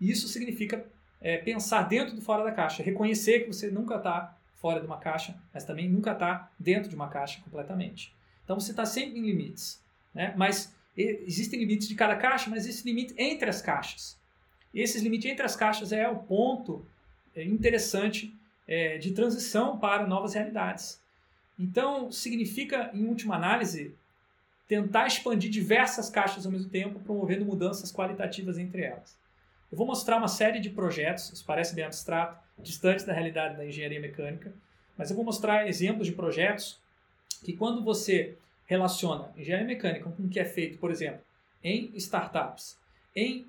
E 0.00 0.10
isso 0.10 0.28
significa 0.28 0.84
é, 1.20 1.38
pensar 1.38 1.82
dentro 1.82 2.14
do 2.14 2.22
fora 2.22 2.44
da 2.44 2.52
caixa, 2.52 2.82
reconhecer 2.82 3.40
que 3.40 3.46
você 3.48 3.70
nunca 3.70 3.96
está 3.96 4.36
fora 4.56 4.80
de 4.80 4.86
uma 4.86 4.98
caixa, 4.98 5.36
mas 5.52 5.64
também 5.64 5.88
nunca 5.88 6.12
está 6.12 6.50
dentro 6.58 6.88
de 6.88 6.94
uma 6.94 7.08
caixa 7.08 7.40
completamente. 7.42 8.14
Então 8.44 8.58
você 8.58 8.70
está 8.70 8.84
sempre 8.84 9.18
em 9.18 9.26
limites. 9.26 9.82
Né? 10.14 10.34
Mas 10.36 10.74
existem 10.96 11.60
limites 11.60 11.88
de 11.88 11.94
cada 11.94 12.16
caixa, 12.16 12.50
mas 12.50 12.66
existe 12.66 12.84
limite 12.84 13.14
entre 13.16 13.48
as 13.48 13.62
caixas. 13.62 14.18
E 14.72 14.80
esses 14.80 15.02
limites 15.02 15.30
entre 15.30 15.44
as 15.44 15.56
caixas 15.56 15.92
é 15.92 16.08
o 16.08 16.16
ponto 16.16 16.84
é, 17.34 17.44
interessante 17.44 18.34
é, 18.66 18.98
de 18.98 19.12
transição 19.12 19.78
para 19.78 20.06
novas 20.06 20.34
realidades. 20.34 21.00
Então, 21.58 22.12
significa, 22.12 22.90
em 22.94 23.06
última 23.06 23.34
análise, 23.36 23.94
tentar 24.68 25.06
expandir 25.06 25.50
diversas 25.50 26.10
caixas 26.10 26.44
ao 26.44 26.52
mesmo 26.52 26.68
tempo, 26.68 27.00
promovendo 27.00 27.44
mudanças 27.44 27.90
qualitativas 27.90 28.58
entre 28.58 28.82
elas. 28.82 29.18
Eu 29.72 29.78
vou 29.78 29.86
mostrar 29.86 30.18
uma 30.18 30.28
série 30.28 30.60
de 30.60 30.68
projetos, 30.68 31.32
isso 31.32 31.44
parece 31.44 31.74
bem 31.74 31.84
abstrato, 31.84 32.38
distantes 32.58 33.04
da 33.04 33.12
realidade 33.12 33.56
da 33.56 33.66
engenharia 33.66 34.00
mecânica, 34.00 34.52
mas 34.96 35.10
eu 35.10 35.16
vou 35.16 35.24
mostrar 35.24 35.66
exemplos 35.66 36.06
de 36.06 36.12
projetos 36.12 36.78
que 37.44 37.54
quando 37.54 37.82
você 37.82 38.36
relaciona 38.66 39.32
engenharia 39.36 39.66
mecânica 39.66 40.10
com 40.10 40.22
o 40.24 40.28
que 40.28 40.38
é 40.38 40.44
feito, 40.44 40.78
por 40.78 40.90
exemplo, 40.90 41.20
em 41.64 41.90
startups, 41.94 42.76
em 43.16 43.46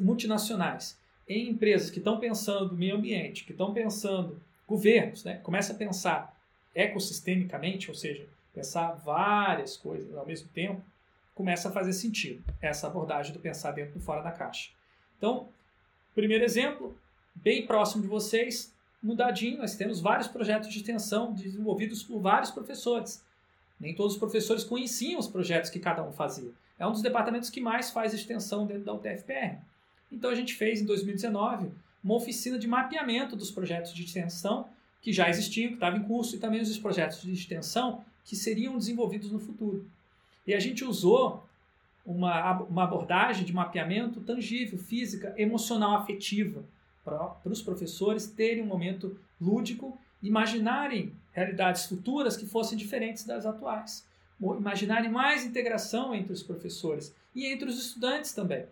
multinacionais, 0.00 0.98
em 1.28 1.48
empresas 1.48 1.90
que 1.90 1.98
estão 1.98 2.18
pensando 2.18 2.76
meio 2.76 2.96
ambiente, 2.96 3.44
que 3.44 3.52
estão 3.52 3.72
pensando 3.72 4.40
governos, 4.66 5.24
né? 5.24 5.38
começa 5.42 5.72
a 5.72 5.76
pensar 5.76 6.36
ecossistemicamente, 6.74 7.90
ou 7.90 7.94
seja, 7.94 8.26
pensar 8.60 8.92
várias 8.92 9.76
coisas 9.76 10.14
ao 10.14 10.26
mesmo 10.26 10.48
tempo, 10.50 10.82
começa 11.34 11.70
a 11.70 11.72
fazer 11.72 11.94
sentido 11.94 12.44
essa 12.60 12.86
abordagem 12.86 13.32
do 13.32 13.40
pensar 13.40 13.72
dentro 13.72 13.94
do 13.94 14.00
fora 14.00 14.22
da 14.22 14.30
caixa. 14.30 14.70
Então, 15.16 15.48
primeiro 16.14 16.44
exemplo, 16.44 16.94
bem 17.34 17.66
próximo 17.66 18.02
de 18.02 18.08
vocês, 18.08 18.74
no 19.02 19.14
Dadinho 19.14 19.58
nós 19.58 19.76
temos 19.76 20.00
vários 20.00 20.28
projetos 20.28 20.68
de 20.68 20.76
extensão 20.76 21.32
desenvolvidos 21.32 22.02
por 22.02 22.20
vários 22.20 22.50
professores. 22.50 23.24
Nem 23.78 23.94
todos 23.94 24.12
os 24.12 24.18
professores 24.18 24.62
conheciam 24.62 25.18
os 25.18 25.26
projetos 25.26 25.70
que 25.70 25.80
cada 25.80 26.02
um 26.02 26.12
fazia. 26.12 26.52
É 26.78 26.86
um 26.86 26.92
dos 26.92 27.00
departamentos 27.00 27.48
que 27.48 27.62
mais 27.62 27.90
faz 27.90 28.12
extensão 28.12 28.66
dentro 28.66 28.84
da 28.84 28.92
UTFPR. 28.92 29.56
Então 30.12 30.28
a 30.28 30.34
gente 30.34 30.54
fez 30.54 30.82
em 30.82 30.84
2019 30.84 31.70
uma 32.04 32.14
oficina 32.14 32.58
de 32.58 32.68
mapeamento 32.68 33.34
dos 33.34 33.50
projetos 33.50 33.94
de 33.94 34.04
extensão 34.04 34.68
que 35.00 35.14
já 35.14 35.30
existiam, 35.30 35.68
que 35.68 35.74
estavam 35.74 36.00
em 36.00 36.02
curso, 36.02 36.36
e 36.36 36.38
também 36.38 36.60
os 36.60 36.78
projetos 36.78 37.22
de 37.22 37.32
extensão 37.32 38.04
que 38.24 38.36
seriam 38.36 38.76
desenvolvidos 38.76 39.30
no 39.30 39.38
futuro. 39.38 39.86
E 40.46 40.54
a 40.54 40.60
gente 40.60 40.84
usou 40.84 41.44
uma, 42.04 42.60
uma 42.62 42.84
abordagem 42.84 43.44
de 43.44 43.52
mapeamento 43.52 44.20
tangível, 44.20 44.78
física, 44.78 45.34
emocional, 45.36 45.96
afetiva, 45.96 46.64
para 47.04 47.36
os 47.44 47.62
professores 47.62 48.26
terem 48.26 48.62
um 48.62 48.66
momento 48.66 49.18
lúdico, 49.40 49.98
imaginarem 50.22 51.12
realidades 51.32 51.86
futuras 51.86 52.36
que 52.36 52.46
fossem 52.46 52.76
diferentes 52.76 53.24
das 53.24 53.46
atuais. 53.46 54.06
Imaginarem 54.40 55.10
mais 55.10 55.44
integração 55.44 56.14
entre 56.14 56.32
os 56.32 56.42
professores 56.42 57.14
e 57.34 57.46
entre 57.46 57.68
os 57.68 57.78
estudantes 57.78 58.32
também. 58.32 58.64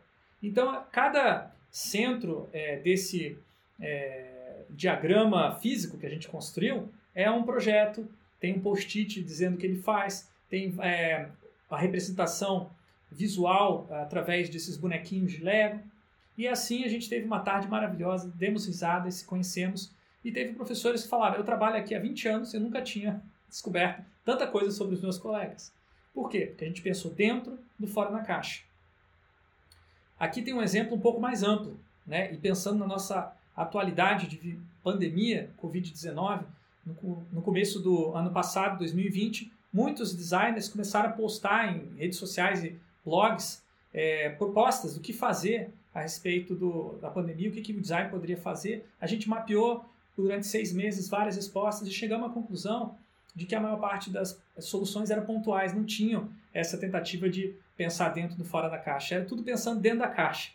Então, 0.43 0.85
cada 0.91 1.53
centro 1.71 2.49
é, 2.53 2.77
desse 2.79 3.37
é, 3.81 4.63
diagrama 4.71 5.55
físico 5.57 5.99
que 5.99 6.07
a 6.07 6.11
gente 6.11 6.29
construiu 6.29 6.89
é 7.15 7.31
um 7.31 7.43
projeto, 7.43 8.09
tem 8.41 8.55
um 8.55 8.61
post-it 8.61 9.23
dizendo 9.23 9.55
o 9.55 9.59
que 9.59 9.67
ele 9.67 9.81
faz, 9.81 10.31
tem 10.49 10.75
é, 10.81 11.29
a 11.71 11.77
representação 11.77 12.71
visual 13.11 13.89
através 13.91 14.49
desses 14.49 14.77
bonequinhos 14.77 15.33
de 15.33 15.43
Lego. 15.43 15.81
E 16.37 16.47
assim 16.47 16.85
a 16.85 16.89
gente 16.89 17.09
teve 17.09 17.27
uma 17.27 17.41
tarde 17.41 17.69
maravilhosa, 17.69 18.33
demos 18.37 18.67
risada, 18.67 19.11
se 19.11 19.25
conhecemos. 19.25 19.93
E 20.25 20.31
teve 20.31 20.53
professores 20.55 21.03
que 21.03 21.09
falaram: 21.09 21.37
Eu 21.37 21.45
trabalho 21.45 21.77
aqui 21.77 21.95
há 21.95 22.01
20 22.01 22.29
anos 22.29 22.55
e 22.55 22.59
nunca 22.59 22.83
tinha 22.83 23.23
descoberto 23.49 24.05
tanta 24.25 24.47
coisa 24.47 24.71
sobre 24.71 24.95
os 24.95 25.01
meus 25.01 25.19
colegas. 25.19 25.73
Por 26.13 26.29
quê? 26.29 26.47
Porque 26.47 26.65
a 26.65 26.69
gente 26.69 26.83
pensou 26.83 27.13
dentro 27.13 27.59
do 27.79 27.87
fora 27.87 28.11
na 28.11 28.23
caixa. 28.23 28.63
Aqui 30.19 30.43
tem 30.43 30.53
um 30.53 30.63
exemplo 30.63 30.97
um 30.97 31.01
pouco 31.01 31.21
mais 31.21 31.43
amplo, 31.43 31.79
né? 32.07 32.33
E 32.33 32.37
pensando 32.37 32.79
na 32.79 32.87
nossa 32.87 33.33
atualidade 33.57 34.27
de 34.27 34.59
pandemia, 34.83 35.51
Covid-19, 35.63 36.45
no, 37.33 37.43
começo 37.43 37.81
do 37.81 38.15
ano 38.15 38.31
passado, 38.31 38.79
2020, 38.79 39.53
muitos 39.73 40.15
designers 40.15 40.69
começaram 40.69 41.11
a 41.11 41.13
postar 41.13 41.75
em 41.75 41.97
redes 41.97 42.19
sociais 42.19 42.65
e 42.65 42.79
blogs 43.05 43.63
é, 43.93 44.31
propostas 44.31 44.95
do 44.95 45.01
que 45.01 45.13
fazer 45.13 45.71
a 45.95 46.01
respeito 46.01 46.55
do, 46.55 46.99
da 47.01 47.11
pandemia, 47.11 47.49
o 47.49 47.53
que, 47.53 47.61
que 47.61 47.73
o 47.73 47.81
design 47.81 48.11
poderia 48.11 48.37
fazer. 48.37 48.87
A 49.01 49.07
gente 49.07 49.29
mapeou 49.29 49.85
durante 50.17 50.47
seis 50.47 50.73
meses 50.73 51.09
várias 51.09 51.37
respostas 51.37 51.87
e 51.89 51.91
chegamos 51.91 52.29
à 52.29 52.33
conclusão 52.33 52.97
de 53.35 53.47
que 53.47 53.55
a 53.55 53.61
maior 53.61 53.79
parte 53.79 54.11
das 54.11 54.41
soluções 54.59 55.11
eram 55.11 55.25
pontuais, 55.25 55.73
não 55.73 55.85
tinham 55.85 56.29
essa 56.53 56.77
tentativa 56.77 57.29
de 57.29 57.55
pensar 57.77 58.09
dentro 58.11 58.37
do 58.37 58.45
fora 58.45 58.69
da 58.69 58.79
caixa, 58.79 59.15
era 59.15 59.25
tudo 59.25 59.43
pensando 59.43 59.81
dentro 59.81 60.01
da 60.01 60.09
caixa. 60.09 60.51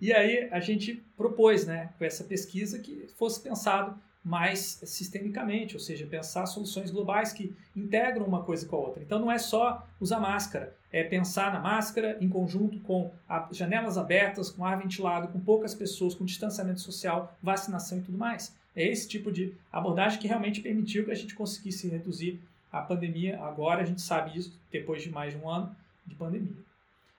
E 0.00 0.12
aí 0.12 0.48
a 0.50 0.60
gente 0.60 1.02
propôs, 1.16 1.66
né, 1.66 1.90
com 1.98 2.04
essa 2.04 2.24
pesquisa, 2.24 2.78
que 2.78 3.06
fosse 3.16 3.40
pensado 3.40 4.00
mais 4.24 4.80
sistemicamente, 4.84 5.74
ou 5.74 5.80
seja, 5.80 6.06
pensar 6.06 6.46
soluções 6.46 6.90
globais 6.90 7.32
que 7.32 7.54
integram 7.74 8.26
uma 8.26 8.42
coisa 8.42 8.66
com 8.66 8.76
a 8.76 8.80
outra. 8.80 9.02
Então 9.02 9.18
não 9.18 9.30
é 9.30 9.38
só 9.38 9.86
usar 10.00 10.20
máscara, 10.20 10.74
é 10.92 11.02
pensar 11.04 11.52
na 11.52 11.60
máscara 11.60 12.18
em 12.20 12.28
conjunto 12.28 12.78
com 12.80 13.10
janelas 13.50 13.96
abertas, 13.96 14.50
com 14.50 14.64
ar 14.64 14.78
ventilado, 14.78 15.28
com 15.28 15.40
poucas 15.40 15.74
pessoas, 15.74 16.14
com 16.14 16.24
distanciamento 16.24 16.80
social, 16.80 17.36
vacinação 17.42 17.98
e 17.98 18.02
tudo 18.02 18.18
mais. 18.18 18.54
É 18.74 18.86
esse 18.86 19.08
tipo 19.08 19.32
de 19.32 19.54
abordagem 19.72 20.20
que 20.20 20.28
realmente 20.28 20.60
permitiu 20.60 21.04
que 21.04 21.10
a 21.10 21.16
gente 21.16 21.34
conseguisse 21.34 21.88
reduzir 21.88 22.40
a 22.70 22.80
pandemia. 22.80 23.42
Agora 23.42 23.82
a 23.82 23.84
gente 23.84 24.00
sabe 24.00 24.38
isso 24.38 24.58
depois 24.70 25.02
de 25.02 25.10
mais 25.10 25.32
de 25.32 25.40
um 25.40 25.48
ano 25.48 25.74
de 26.06 26.14
pandemia. 26.14 26.52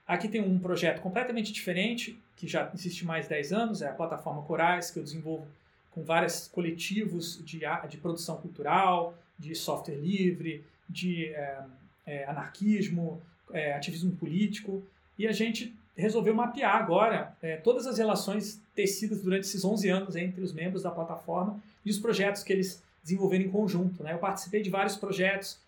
Aqui 0.06 0.28
tem 0.28 0.40
um 0.40 0.58
projeto 0.58 1.00
completamente 1.00 1.52
diferente, 1.52 2.18
que 2.36 2.48
já 2.48 2.70
existe 2.74 3.04
mais 3.04 3.26
de 3.26 3.30
10 3.30 3.52
anos, 3.52 3.82
é 3.82 3.88
a 3.88 3.92
plataforma 3.92 4.42
Corais, 4.42 4.90
que 4.90 4.98
eu 4.98 5.04
desenvolvo 5.04 5.46
com 5.90 6.02
vários 6.02 6.46
coletivos 6.48 7.42
de, 7.44 7.62
de 7.88 7.96
produção 7.98 8.36
cultural, 8.36 9.14
de 9.38 9.54
software 9.54 9.96
livre, 9.96 10.64
de 10.88 11.26
é, 11.26 11.58
é, 12.06 12.24
anarquismo, 12.24 13.20
é, 13.52 13.74
ativismo 13.74 14.12
político, 14.12 14.82
e 15.18 15.26
a 15.26 15.32
gente 15.32 15.74
resolveu 15.96 16.34
mapear 16.34 16.76
agora 16.76 17.36
todas 17.62 17.86
as 17.86 17.98
relações 17.98 18.62
tecidas 18.74 19.22
durante 19.22 19.42
esses 19.42 19.62
11 19.62 19.88
anos 19.90 20.16
entre 20.16 20.40
os 20.42 20.50
membros 20.50 20.82
da 20.82 20.90
plataforma 20.90 21.60
e 21.84 21.90
os 21.90 21.98
projetos 21.98 22.42
que 22.42 22.52
eles 22.52 22.82
desenvolveram 23.02 23.44
em 23.44 23.50
conjunto. 23.50 24.02
Né? 24.02 24.14
Eu 24.14 24.18
participei 24.18 24.62
de 24.62 24.70
vários 24.70 24.96
projetos, 24.96 25.58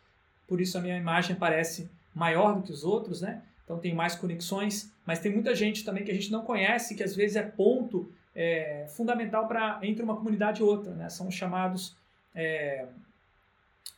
por 0.46 0.60
isso 0.60 0.78
a 0.78 0.80
minha 0.80 0.96
imagem 0.96 1.36
parece 1.36 1.90
maior 2.14 2.54
do 2.54 2.62
que 2.62 2.72
os 2.72 2.84
outros, 2.84 3.20
né? 3.20 3.42
então 3.64 3.78
tem 3.78 3.94
mais 3.94 4.14
conexões, 4.14 4.90
mas 5.04 5.18
tem 5.18 5.32
muita 5.32 5.54
gente 5.54 5.84
também 5.84 6.04
que 6.04 6.10
a 6.10 6.14
gente 6.14 6.30
não 6.30 6.42
conhece, 6.44 6.94
que 6.94 7.02
às 7.02 7.14
vezes 7.14 7.36
é 7.36 7.42
ponto 7.42 8.10
é, 8.34 8.86
fundamental 8.88 9.46
para 9.46 9.78
entre 9.82 10.02
uma 10.02 10.16
comunidade 10.16 10.60
e 10.60 10.64
outra. 10.64 10.92
Né? 10.94 11.08
São 11.08 11.30
chamados 11.30 11.96
é, 12.34 12.86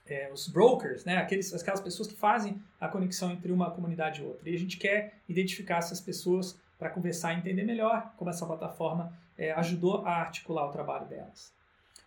é, 0.06 0.30
os 0.32 0.48
brokers, 0.48 1.04
né? 1.04 1.16
Aqueles, 1.16 1.52
aquelas 1.54 1.80
pessoas 1.80 2.08
que 2.08 2.14
fazem 2.14 2.60
a 2.80 2.88
conexão 2.88 3.32
entre 3.32 3.50
uma 3.50 3.70
comunidade 3.70 4.20
e 4.20 4.24
outra. 4.24 4.48
E 4.48 4.54
a 4.54 4.58
gente 4.58 4.76
quer 4.76 5.14
identificar 5.28 5.78
essas 5.78 6.00
pessoas 6.00 6.58
para 6.78 6.90
conversar 6.90 7.34
e 7.34 7.38
entender 7.38 7.64
melhor 7.64 8.12
como 8.16 8.30
essa 8.30 8.44
plataforma 8.44 9.12
é, 9.38 9.52
ajudou 9.52 10.04
a 10.04 10.16
articular 10.16 10.66
o 10.66 10.72
trabalho 10.72 11.06
delas. 11.06 11.52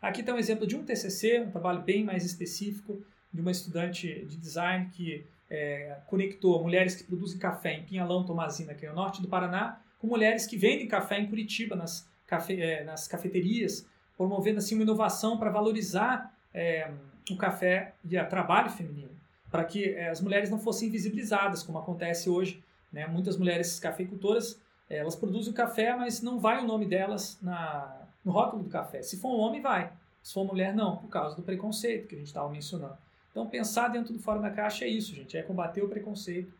Aqui 0.01 0.21
está 0.21 0.33
um 0.33 0.37
exemplo 0.37 0.67
de 0.67 0.75
um 0.75 0.83
TCC, 0.83 1.39
um 1.39 1.49
trabalho 1.49 1.81
bem 1.81 2.03
mais 2.03 2.23
específico, 2.23 3.01
de 3.33 3.41
uma 3.41 3.51
estudante 3.51 4.25
de 4.25 4.37
design 4.37 4.89
que 4.93 5.25
é, 5.49 5.97
conectou 6.05 6.61
mulheres 6.61 6.95
que 6.95 7.03
produzem 7.03 7.39
café 7.39 7.73
em 7.73 7.83
Pinhalão, 7.83 8.23
Tomazina, 8.23 8.73
que 8.73 8.85
é 8.85 8.91
o 8.91 8.95
norte 8.95 9.21
do 9.21 9.27
Paraná, 9.27 9.81
com 9.97 10.07
mulheres 10.07 10.45
que 10.45 10.57
vendem 10.57 10.87
café 10.87 11.19
em 11.19 11.27
Curitiba, 11.27 11.75
nas, 11.75 12.07
cafe, 12.27 12.61
é, 12.61 12.83
nas 12.83 13.07
cafeterias, 13.07 13.87
promovendo 14.17 14.59
assim 14.59 14.75
uma 14.75 14.83
inovação 14.83 15.37
para 15.37 15.49
valorizar 15.49 16.33
é, 16.53 16.91
o 17.31 17.37
café 17.37 17.93
e 18.03 18.17
o 18.17 18.29
trabalho 18.29 18.69
feminino, 18.69 19.11
para 19.49 19.63
que 19.63 19.93
é, 19.93 20.09
as 20.09 20.21
mulheres 20.21 20.49
não 20.49 20.59
fossem 20.59 20.89
invisibilizadas, 20.89 21.63
como 21.63 21.77
acontece 21.77 22.29
hoje. 22.29 22.63
Né? 22.91 23.07
Muitas 23.07 23.37
mulheres 23.37 23.79
cafeicultoras, 23.79 24.59
elas 24.89 25.15
produzem 25.15 25.51
o 25.51 25.55
café, 25.55 25.95
mas 25.95 26.21
não 26.21 26.39
vai 26.39 26.63
o 26.63 26.67
nome 26.67 26.85
delas 26.85 27.37
na, 27.41 28.07
no 28.23 28.31
rótulo 28.31 28.63
do 28.63 28.69
café. 28.69 29.01
Se 29.01 29.17
for 29.17 29.29
um 29.29 29.39
homem, 29.39 29.61
vai. 29.61 29.91
Se 30.23 30.33
for 30.33 30.45
mulher, 30.45 30.73
não, 30.73 30.97
por 30.97 31.09
causa 31.09 31.35
do 31.35 31.41
preconceito 31.41 32.07
que 32.07 32.15
a 32.15 32.17
gente 32.17 32.27
estava 32.27 32.49
mencionando. 32.49 32.97
Então, 33.31 33.47
pensar 33.47 33.89
dentro 33.89 34.13
do 34.13 34.19
fora 34.19 34.39
da 34.39 34.49
caixa 34.49 34.85
é 34.85 34.87
isso, 34.87 35.13
gente, 35.13 35.37
é 35.37 35.43
combater 35.43 35.83
o 35.83 35.87
preconceito 35.87 36.51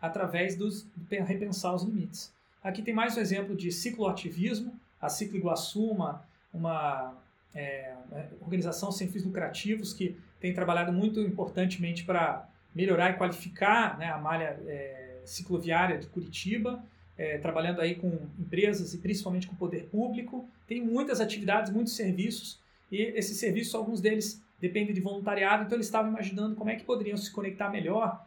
através 0.00 0.56
dos, 0.56 0.86
repensar 1.10 1.74
os 1.74 1.82
limites. 1.82 2.32
Aqui 2.64 2.82
tem 2.82 2.94
mais 2.94 3.16
um 3.16 3.20
exemplo 3.20 3.54
de 3.54 3.70
cicloativismo, 3.70 4.72
a 5.02 5.08
Ciclo 5.08 5.36
Iguaçu, 5.36 5.84
uma, 5.84 6.24
uma 6.54 7.20
é, 7.52 7.92
organização 8.40 8.92
sem 8.92 9.08
fins 9.08 9.24
lucrativos 9.24 9.92
que 9.92 10.16
tem 10.40 10.54
trabalhado 10.54 10.92
muito 10.92 11.20
importantemente 11.20 12.04
para 12.04 12.48
melhorar 12.72 13.10
e 13.10 13.14
qualificar 13.14 13.98
né, 13.98 14.06
a 14.10 14.16
malha 14.16 14.58
é, 14.66 15.20
cicloviária 15.24 15.98
de 15.98 16.06
Curitiba, 16.06 16.82
é, 17.18 17.36
trabalhando 17.38 17.80
aí 17.80 17.96
com 17.96 18.08
empresas 18.38 18.94
e 18.94 18.98
principalmente 18.98 19.46
com 19.46 19.54
o 19.54 19.58
poder 19.58 19.86
público. 19.86 20.48
Tem 20.66 20.80
muitas 20.80 21.20
atividades, 21.20 21.70
muitos 21.70 21.94
serviços, 21.94 22.60
e 22.90 23.02
esses 23.02 23.38
serviços, 23.38 23.74
alguns 23.74 24.00
deles 24.00 24.42
dependem 24.60 24.94
de 24.94 25.00
voluntariado, 25.00 25.64
então 25.64 25.76
eles 25.76 25.86
estavam 25.86 26.10
imaginando 26.10 26.54
como 26.54 26.70
é 26.70 26.76
que 26.76 26.84
poderiam 26.84 27.16
se 27.16 27.30
conectar 27.32 27.68
melhor 27.68 28.24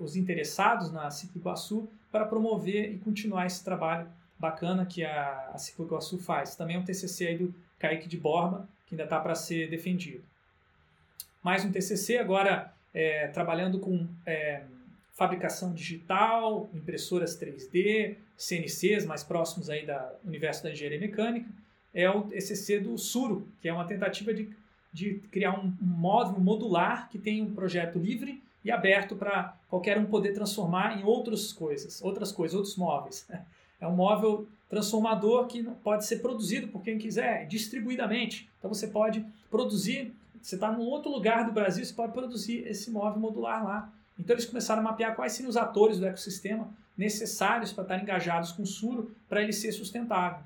os 0.00 0.16
interessados 0.16 0.92
na 0.92 1.10
Ciclo 1.10 1.40
Iguaçu 1.40 1.88
para 2.10 2.26
promover 2.26 2.92
e 2.92 2.98
continuar 2.98 3.46
esse 3.46 3.62
trabalho 3.64 4.08
bacana 4.38 4.86
que 4.86 5.04
a, 5.04 5.50
a 5.54 5.58
Ciclo 5.58 5.86
Iguaçu 5.86 6.18
faz. 6.18 6.56
Também 6.56 6.76
é 6.76 6.78
um 6.78 6.84
TCC 6.84 7.26
aí 7.28 7.38
do 7.38 7.54
Kaique 7.78 8.08
de 8.08 8.16
Borba, 8.16 8.68
que 8.86 8.94
ainda 8.94 9.04
está 9.04 9.20
para 9.20 9.34
ser 9.34 9.68
defendido. 9.68 10.24
Mais 11.42 11.64
um 11.64 11.70
TCC, 11.70 12.18
agora 12.18 12.72
é, 12.92 13.28
trabalhando 13.28 13.78
com 13.78 14.06
é, 14.24 14.62
fabricação 15.12 15.72
digital, 15.72 16.68
impressoras 16.74 17.38
3D, 17.40 18.16
CNCs 18.36 19.06
mais 19.06 19.24
próximos 19.24 19.70
aí 19.70 19.86
da 19.86 20.12
universo 20.24 20.62
da 20.62 20.70
engenharia 20.70 21.00
mecânica, 21.00 21.48
é 21.94 22.08
o 22.10 22.22
TCC 22.22 22.80
do 22.80 22.98
Suro, 22.98 23.48
que 23.62 23.68
é 23.68 23.72
uma 23.72 23.86
tentativa 23.86 24.34
de, 24.34 24.50
de 24.92 25.14
criar 25.30 25.58
um, 25.58 25.72
módulo 25.80 26.40
modular 26.40 27.08
que 27.08 27.18
tem 27.18 27.42
um 27.42 27.54
projeto 27.54 27.98
livre 27.98 28.42
e 28.62 28.70
aberto 28.70 29.16
para 29.16 29.56
qualquer 29.68 29.96
um 29.96 30.04
poder 30.04 30.32
transformar 30.32 31.00
em 31.00 31.04
outras 31.04 31.52
coisas, 31.52 32.02
outras 32.02 32.30
coisas, 32.30 32.54
outros 32.54 32.76
móveis. 32.76 33.26
É 33.80 33.86
um 33.86 33.94
móvel 33.94 34.48
transformador 34.68 35.46
que 35.46 35.62
pode 35.84 36.04
ser 36.04 36.16
produzido 36.16 36.68
por 36.68 36.82
quem 36.82 36.98
quiser, 36.98 37.46
distribuidamente. 37.46 38.48
Então 38.58 38.72
você 38.72 38.88
pode 38.88 39.24
produzir, 39.50 40.12
você 40.40 40.56
está 40.56 40.70
num 40.70 40.84
outro 40.84 41.10
lugar 41.10 41.44
do 41.44 41.52
Brasil, 41.52 41.84
você 41.84 41.92
pode 41.92 42.12
produzir 42.12 42.66
esse 42.66 42.90
móvel 42.90 43.20
modular 43.20 43.64
lá. 43.64 43.92
Então 44.18 44.34
eles 44.34 44.46
começaram 44.46 44.80
a 44.80 44.84
mapear 44.84 45.14
quais 45.14 45.32
seriam 45.32 45.50
os 45.50 45.56
atores 45.56 45.98
do 45.98 46.06
ecossistema 46.06 46.68
necessários 46.96 47.72
para 47.72 47.82
estar 47.82 48.02
engajados 48.02 48.52
com 48.52 48.62
o 48.62 48.66
Suro 48.66 49.14
para 49.28 49.42
ele 49.42 49.52
ser 49.52 49.72
sustentável. 49.72 50.42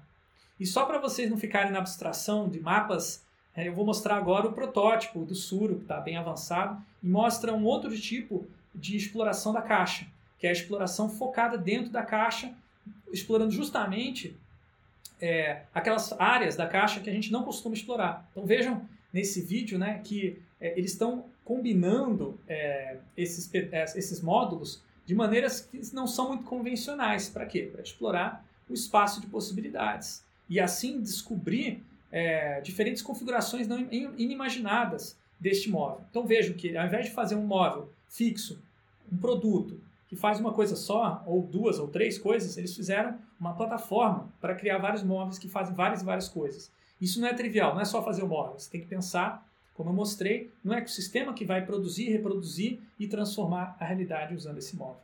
E 0.58 0.66
só 0.66 0.84
para 0.84 0.98
vocês 0.98 1.30
não 1.30 1.38
ficarem 1.38 1.72
na 1.72 1.78
abstração 1.78 2.48
de 2.48 2.60
mapas, 2.60 3.24
é, 3.54 3.68
eu 3.68 3.74
vou 3.74 3.86
mostrar 3.86 4.16
agora 4.16 4.46
o 4.46 4.52
protótipo 4.52 5.24
do 5.24 5.34
Suro, 5.34 5.76
que 5.76 5.82
está 5.82 6.00
bem 6.00 6.16
avançado, 6.16 6.80
e 7.02 7.08
mostra 7.08 7.54
um 7.54 7.64
outro 7.64 7.96
tipo 7.98 8.46
de 8.74 8.96
exploração 8.96 9.52
da 9.52 9.62
caixa, 9.62 10.06
que 10.38 10.46
é 10.46 10.50
a 10.50 10.52
exploração 10.52 11.08
focada 11.08 11.56
dentro 11.56 11.90
da 11.90 12.02
caixa, 12.02 12.52
explorando 13.12 13.50
justamente 13.50 14.36
é, 15.20 15.62
aquelas 15.74 16.12
áreas 16.18 16.56
da 16.56 16.66
caixa 16.66 17.00
que 17.00 17.10
a 17.10 17.12
gente 17.12 17.30
não 17.30 17.42
costuma 17.42 17.74
explorar. 17.74 18.28
Então 18.30 18.46
vejam 18.46 18.88
nesse 19.12 19.40
vídeo 19.42 19.78
né, 19.78 20.00
que 20.04 20.40
é, 20.60 20.78
eles 20.78 20.92
estão 20.92 21.26
combinando 21.44 22.38
é, 22.48 22.98
esses, 23.16 23.52
é, 23.54 23.84
esses 23.96 24.20
módulos 24.20 24.82
de 25.04 25.14
maneiras 25.14 25.60
que 25.60 25.80
não 25.92 26.06
são 26.06 26.28
muito 26.28 26.44
convencionais. 26.44 27.28
Para 27.28 27.46
quê? 27.46 27.68
Para 27.70 27.82
explorar 27.82 28.44
o 28.68 28.74
espaço 28.74 29.20
de 29.20 29.26
possibilidades 29.26 30.24
e 30.48 30.60
assim 30.60 31.00
descobrir 31.00 31.82
é, 32.12 32.60
diferentes 32.60 33.02
configurações 33.02 33.66
não 33.66 33.80
inimaginadas 33.90 35.16
deste 35.38 35.70
móvel. 35.70 36.04
Então 36.10 36.26
vejam 36.26 36.54
que 36.54 36.76
ao 36.76 36.86
invés 36.86 37.06
de 37.06 37.12
fazer 37.12 37.34
um 37.34 37.46
móvel 37.46 37.90
fixo, 38.08 38.62
um 39.10 39.16
produto 39.16 39.80
que 40.10 40.16
faz 40.16 40.40
uma 40.40 40.52
coisa 40.52 40.74
só, 40.74 41.22
ou 41.24 41.40
duas 41.40 41.78
ou 41.78 41.86
três 41.86 42.18
coisas, 42.18 42.58
eles 42.58 42.74
fizeram 42.74 43.16
uma 43.38 43.54
plataforma 43.54 44.28
para 44.40 44.56
criar 44.56 44.76
vários 44.78 45.04
móveis 45.04 45.38
que 45.38 45.48
fazem 45.48 45.72
várias 45.72 46.02
e 46.02 46.04
várias 46.04 46.28
coisas. 46.28 46.68
Isso 47.00 47.20
não 47.20 47.28
é 47.28 47.32
trivial, 47.32 47.74
não 47.74 47.80
é 47.80 47.84
só 47.84 48.02
fazer 48.02 48.24
o 48.24 48.26
móvel. 48.26 48.58
Você 48.58 48.68
tem 48.68 48.80
que 48.80 48.88
pensar, 48.88 49.48
como 49.72 49.90
eu 49.90 49.94
mostrei, 49.94 50.50
no 50.64 50.74
ecossistema 50.74 51.32
que 51.32 51.44
vai 51.44 51.64
produzir, 51.64 52.10
reproduzir 52.10 52.80
e 52.98 53.06
transformar 53.06 53.76
a 53.78 53.84
realidade 53.84 54.34
usando 54.34 54.58
esse 54.58 54.74
móvel. 54.74 55.00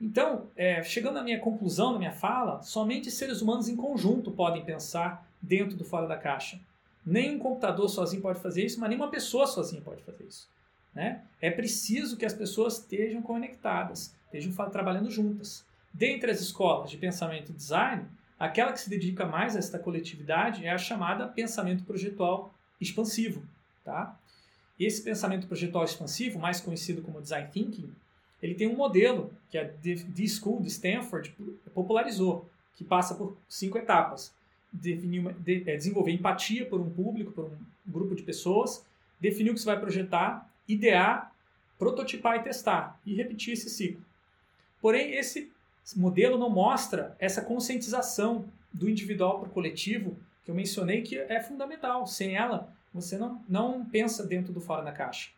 Então, 0.00 0.48
é, 0.56 0.82
chegando 0.82 1.20
à 1.20 1.22
minha 1.22 1.38
conclusão, 1.38 1.92
na 1.92 2.00
minha 2.00 2.12
fala, 2.12 2.60
somente 2.62 3.12
seres 3.12 3.40
humanos 3.40 3.68
em 3.68 3.76
conjunto 3.76 4.32
podem 4.32 4.64
pensar 4.64 5.24
dentro 5.40 5.76
do 5.76 5.84
fora 5.84 6.08
da 6.08 6.16
caixa. 6.16 6.58
Nem 7.06 7.36
um 7.36 7.38
computador 7.38 7.88
sozinho 7.88 8.20
pode 8.20 8.40
fazer 8.40 8.64
isso, 8.64 8.80
mas 8.80 8.88
nem 8.88 8.98
uma 8.98 9.08
pessoa 9.08 9.46
sozinha 9.46 9.80
pode 9.80 10.02
fazer 10.02 10.24
isso. 10.24 10.48
Né? 10.96 11.20
É 11.42 11.50
preciso 11.50 12.16
que 12.16 12.24
as 12.24 12.32
pessoas 12.32 12.78
estejam 12.78 13.20
conectadas, 13.20 14.14
estejam 14.24 14.50
trabalhando 14.70 15.10
juntas. 15.10 15.62
Dentre 15.92 16.30
as 16.30 16.40
escolas 16.40 16.90
de 16.90 16.96
pensamento 16.96 17.50
e 17.50 17.54
design, 17.54 18.06
aquela 18.38 18.72
que 18.72 18.80
se 18.80 18.88
dedica 18.88 19.26
mais 19.26 19.54
a 19.54 19.58
esta 19.58 19.78
coletividade 19.78 20.64
é 20.64 20.70
a 20.70 20.78
chamada 20.78 21.28
pensamento 21.28 21.84
projetual 21.84 22.54
expansivo. 22.80 23.42
Tá? 23.84 24.18
Esse 24.80 25.02
pensamento 25.02 25.46
projetual 25.46 25.84
expansivo, 25.84 26.38
mais 26.38 26.62
conhecido 26.62 27.02
como 27.02 27.20
design 27.20 27.50
thinking, 27.52 27.92
ele 28.42 28.54
tem 28.54 28.66
um 28.66 28.76
modelo 28.76 29.30
que 29.50 29.58
a 29.58 29.68
The 29.68 30.26
School 30.26 30.62
de 30.62 30.68
Stanford 30.68 31.34
popularizou, 31.74 32.48
que 32.74 32.84
passa 32.84 33.14
por 33.14 33.36
cinco 33.46 33.76
etapas. 33.76 34.34
Uma, 34.72 35.32
de, 35.34 35.62
é, 35.66 35.76
desenvolver 35.76 36.12
empatia 36.12 36.64
por 36.64 36.80
um 36.80 36.88
público, 36.88 37.32
por 37.32 37.44
um 37.44 37.56
grupo 37.86 38.14
de 38.14 38.22
pessoas, 38.22 38.82
definir 39.20 39.50
o 39.50 39.54
que 39.54 39.60
você 39.60 39.66
vai 39.66 39.78
projetar, 39.78 40.50
idear, 40.68 41.32
prototipar 41.78 42.36
e 42.36 42.42
testar, 42.42 42.98
e 43.04 43.14
repetir 43.14 43.52
esse 43.52 43.68
ciclo. 43.70 44.04
Porém, 44.80 45.14
esse 45.14 45.52
modelo 45.94 46.38
não 46.38 46.50
mostra 46.50 47.16
essa 47.18 47.42
conscientização 47.42 48.48
do 48.72 48.88
individual 48.88 49.40
para 49.40 49.48
o 49.48 49.52
coletivo 49.52 50.16
que 50.44 50.50
eu 50.50 50.54
mencionei 50.54 51.02
que 51.02 51.18
é 51.18 51.40
fundamental. 51.40 52.06
Sem 52.06 52.36
ela, 52.36 52.72
você 52.92 53.18
não, 53.18 53.44
não 53.48 53.84
pensa 53.84 54.26
dentro 54.26 54.52
do 54.52 54.60
fora 54.60 54.82
da 54.82 54.92
caixa. 54.92 55.30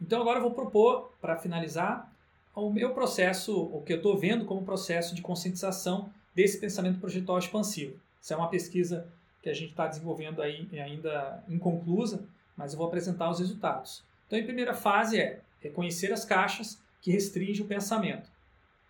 Então 0.00 0.20
agora 0.20 0.38
eu 0.38 0.42
vou 0.42 0.52
propor, 0.52 1.12
para 1.20 1.36
finalizar, 1.36 2.12
o 2.54 2.70
meu 2.70 2.92
processo, 2.92 3.56
o 3.56 3.82
que 3.82 3.92
eu 3.92 3.98
estou 3.98 4.16
vendo 4.16 4.44
como 4.44 4.64
processo 4.64 5.14
de 5.14 5.22
conscientização 5.22 6.12
desse 6.34 6.58
pensamento 6.58 6.98
projetual 6.98 7.38
expansivo. 7.38 7.98
Isso 8.20 8.32
é 8.32 8.36
uma 8.36 8.48
pesquisa 8.48 9.06
que 9.42 9.48
a 9.48 9.54
gente 9.54 9.70
está 9.70 9.86
desenvolvendo 9.86 10.42
aí 10.42 10.68
ainda 10.72 11.42
inconclusa, 11.48 12.24
mas 12.58 12.72
eu 12.72 12.78
vou 12.78 12.88
apresentar 12.88 13.30
os 13.30 13.38
resultados. 13.38 14.02
Então, 14.26 14.38
em 14.38 14.44
primeira 14.44 14.74
fase 14.74 15.18
é 15.18 15.40
reconhecer 15.60 16.12
as 16.12 16.24
caixas 16.24 16.82
que 17.00 17.12
restringem 17.12 17.64
o 17.64 17.68
pensamento. 17.68 18.28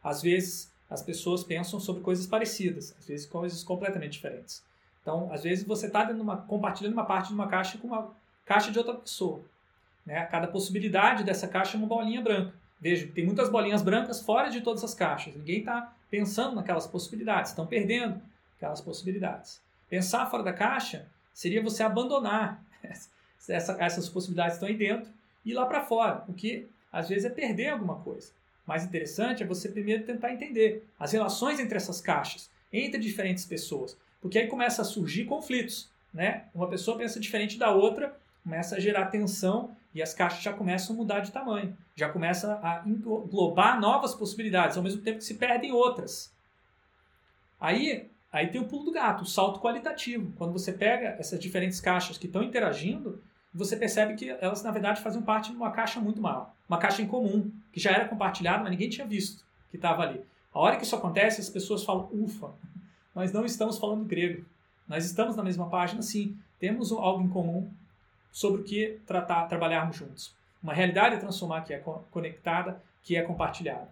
Às 0.03 0.23
vezes, 0.23 0.73
as 0.89 1.03
pessoas 1.03 1.45
pensam 1.45 1.79
sobre 1.79 2.03
coisas 2.03 2.27
parecidas, 2.27 2.97
às 2.99 3.07
vezes 3.07 3.27
coisas 3.27 3.63
completamente 3.63 4.13
diferentes. 4.13 4.65
Então, 5.03 5.31
às 5.31 5.43
vezes 5.43 5.65
você 5.65 5.87
está 5.87 6.07
compartilhando 6.49 6.95
uma 6.95 7.05
parte 7.05 7.29
de 7.29 7.35
uma 7.35 7.47
caixa 7.47 7.77
com 7.77 7.89
uma 7.89 8.11
caixa 8.47 8.73
de 8.73 8.79
outra 8.79 8.95
pessoa. 8.95 9.43
Né? 10.05 10.25
Cada 10.27 10.49
possibilidade 10.49 11.23
dessa 11.23 11.47
caixa 11.47 11.77
é 11.77 11.79
uma 11.79 11.87
bolinha 11.87 12.23
branca. 12.23 12.55
Veja, 12.81 13.07
tem 13.09 13.27
muitas 13.27 13.51
bolinhas 13.51 13.83
brancas 13.83 14.21
fora 14.23 14.49
de 14.49 14.61
todas 14.63 14.83
as 14.83 14.95
caixas. 14.95 15.35
Ninguém 15.35 15.61
está 15.61 15.93
pensando 16.11 16.57
naquelas 16.57 16.87
possibilidades, 16.87 17.51
estão 17.51 17.67
perdendo 17.67 18.21
aquelas 18.57 18.81
possibilidades. 18.81 19.61
Pensar 19.91 20.31
fora 20.31 20.43
da 20.43 20.53
caixa 20.53 21.07
seria 21.35 21.63
você 21.63 21.83
abandonar 21.83 22.63
essa, 23.49 23.77
essas 23.81 24.09
possibilidades 24.09 24.55
estão 24.55 24.69
aí 24.69 24.77
dentro 24.77 25.11
e 25.45 25.53
lá 25.53 25.67
para 25.67 25.85
fora, 25.85 26.25
o 26.29 26.33
que 26.33 26.69
às 26.93 27.09
vezes 27.09 27.25
é 27.25 27.31
perder 27.31 27.69
alguma 27.69 27.97
coisa. 27.97 28.33
Mais 28.67 28.85
interessante 28.85 29.43
é 29.43 29.47
você 29.47 29.69
primeiro 29.69 30.05
tentar 30.05 30.33
entender 30.33 30.87
as 30.99 31.13
relações 31.13 31.59
entre 31.59 31.77
essas 31.77 32.01
caixas, 32.01 32.51
entre 32.73 33.01
diferentes 33.01 33.47
pessoas, 33.47 33.97
porque 34.21 34.39
aí 34.39 34.47
começa 34.47 34.83
a 34.83 34.85
surgir 34.85 35.25
conflitos. 35.25 35.91
Né? 36.13 36.45
Uma 36.55 36.69
pessoa 36.69 36.99
pensa 36.99 37.21
diferente 37.21 37.59
da 37.59 37.71
outra, 37.71 38.17
começa 38.43 38.77
a 38.77 38.81
gerar 38.81 39.07
tensão 39.07 39.77
e 39.95 40.03
as 40.03 40.15
caixas 40.15 40.43
já 40.43 40.53
começam 40.53 40.95
a 40.95 40.99
mudar 40.99 41.21
de 41.21 41.33
tamanho, 41.33 41.77
já 41.95 42.09
começa 42.09 42.61
a 42.63 42.83
englobar 42.87 43.81
novas 43.81 44.15
possibilidades, 44.15 44.77
ao 44.77 44.83
mesmo 44.83 45.03
tempo 45.03 45.19
que 45.19 45.25
se 45.25 45.35
perdem 45.35 45.73
outras. 45.73 46.33
Aí, 47.61 48.09
aí 48.31 48.49
tem 48.49 48.61
o 48.61 48.67
pulo 48.67 48.85
do 48.85 48.93
gato, 48.93 49.23
o 49.23 49.27
salto 49.27 49.61
qualitativo. 49.61 50.33
Quando 50.37 50.53
você 50.53 50.73
pega 50.73 51.17
essas 51.19 51.41
diferentes 51.41 51.81
caixas 51.81 52.19
que 52.19 52.27
estão 52.27 52.43
interagindo, 52.43 53.23
você 53.53 53.77
percebe 53.77 54.15
que 54.15 54.29
elas, 54.29 54.63
na 54.63 54.71
verdade, 54.71 55.01
fazem 55.01 55.23
parte 55.23 55.51
de 55.51 55.57
uma 55.57 55.71
caixa 55.71 56.01
muito 56.01 56.21
maior. 56.21 56.53
Uma 56.69 56.79
caixa 56.79 57.03
em 57.03 57.07
comum, 57.07 57.51
que 57.73 57.81
já 57.81 57.91
era 57.91 58.09
compartilhada, 58.09 58.63
mas 58.63 58.71
ninguém 58.71 58.89
tinha 58.89 59.07
visto 59.07 59.45
que 59.71 59.77
estava 59.77 60.03
ali. 60.03 60.25
A 60.53 60.59
hora 60.59 60.77
que 60.77 60.85
isso 60.85 60.97
acontece, 60.97 61.41
as 61.41 61.49
pessoas 61.49 61.85
falam, 61.85 62.09
ufa, 62.13 62.51
nós 63.15 63.33
não 63.33 63.45
estamos 63.45 63.79
falando 63.79 64.05
grego. 64.05 64.45
Nós 64.87 65.05
estamos 65.05 65.37
na 65.37 65.43
mesma 65.43 65.69
página, 65.69 66.03
sim. 66.03 66.37
Temos 66.59 66.93
algo 66.93 67.23
em 67.23 67.29
comum, 67.29 67.71
sobre 68.31 68.61
o 68.61 68.65
que 68.65 69.01
tratar, 69.07 69.47
trabalharmos 69.47 69.97
juntos. 69.97 70.35
Uma 70.63 70.73
realidade 70.73 71.17
a 71.17 71.19
transformar 71.19 71.63
que 71.63 71.73
é 71.73 71.83
conectada, 72.11 72.83
que 73.03 73.17
é 73.17 73.23
compartilhada. 73.23 73.89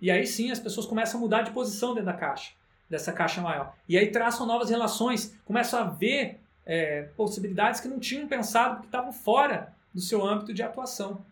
E 0.00 0.10
aí 0.10 0.26
sim 0.26 0.50
as 0.50 0.58
pessoas 0.58 0.86
começam 0.86 1.18
a 1.18 1.22
mudar 1.22 1.42
de 1.42 1.50
posição 1.50 1.90
dentro 1.90 2.06
da 2.06 2.12
caixa, 2.12 2.52
dessa 2.88 3.12
caixa 3.12 3.40
maior. 3.40 3.74
E 3.88 3.96
aí 3.96 4.10
traçam 4.10 4.46
novas 4.46 4.70
relações, 4.70 5.36
começam 5.44 5.80
a 5.80 5.84
ver 5.84 6.40
é, 6.68 7.04
possibilidades 7.16 7.80
que 7.80 7.88
não 7.88 7.98
tinham 7.98 8.28
pensado, 8.28 8.74
porque 8.74 8.88
estavam 8.88 9.10
fora 9.10 9.74
do 9.92 10.02
seu 10.02 10.24
âmbito 10.24 10.52
de 10.52 10.62
atuação. 10.62 11.24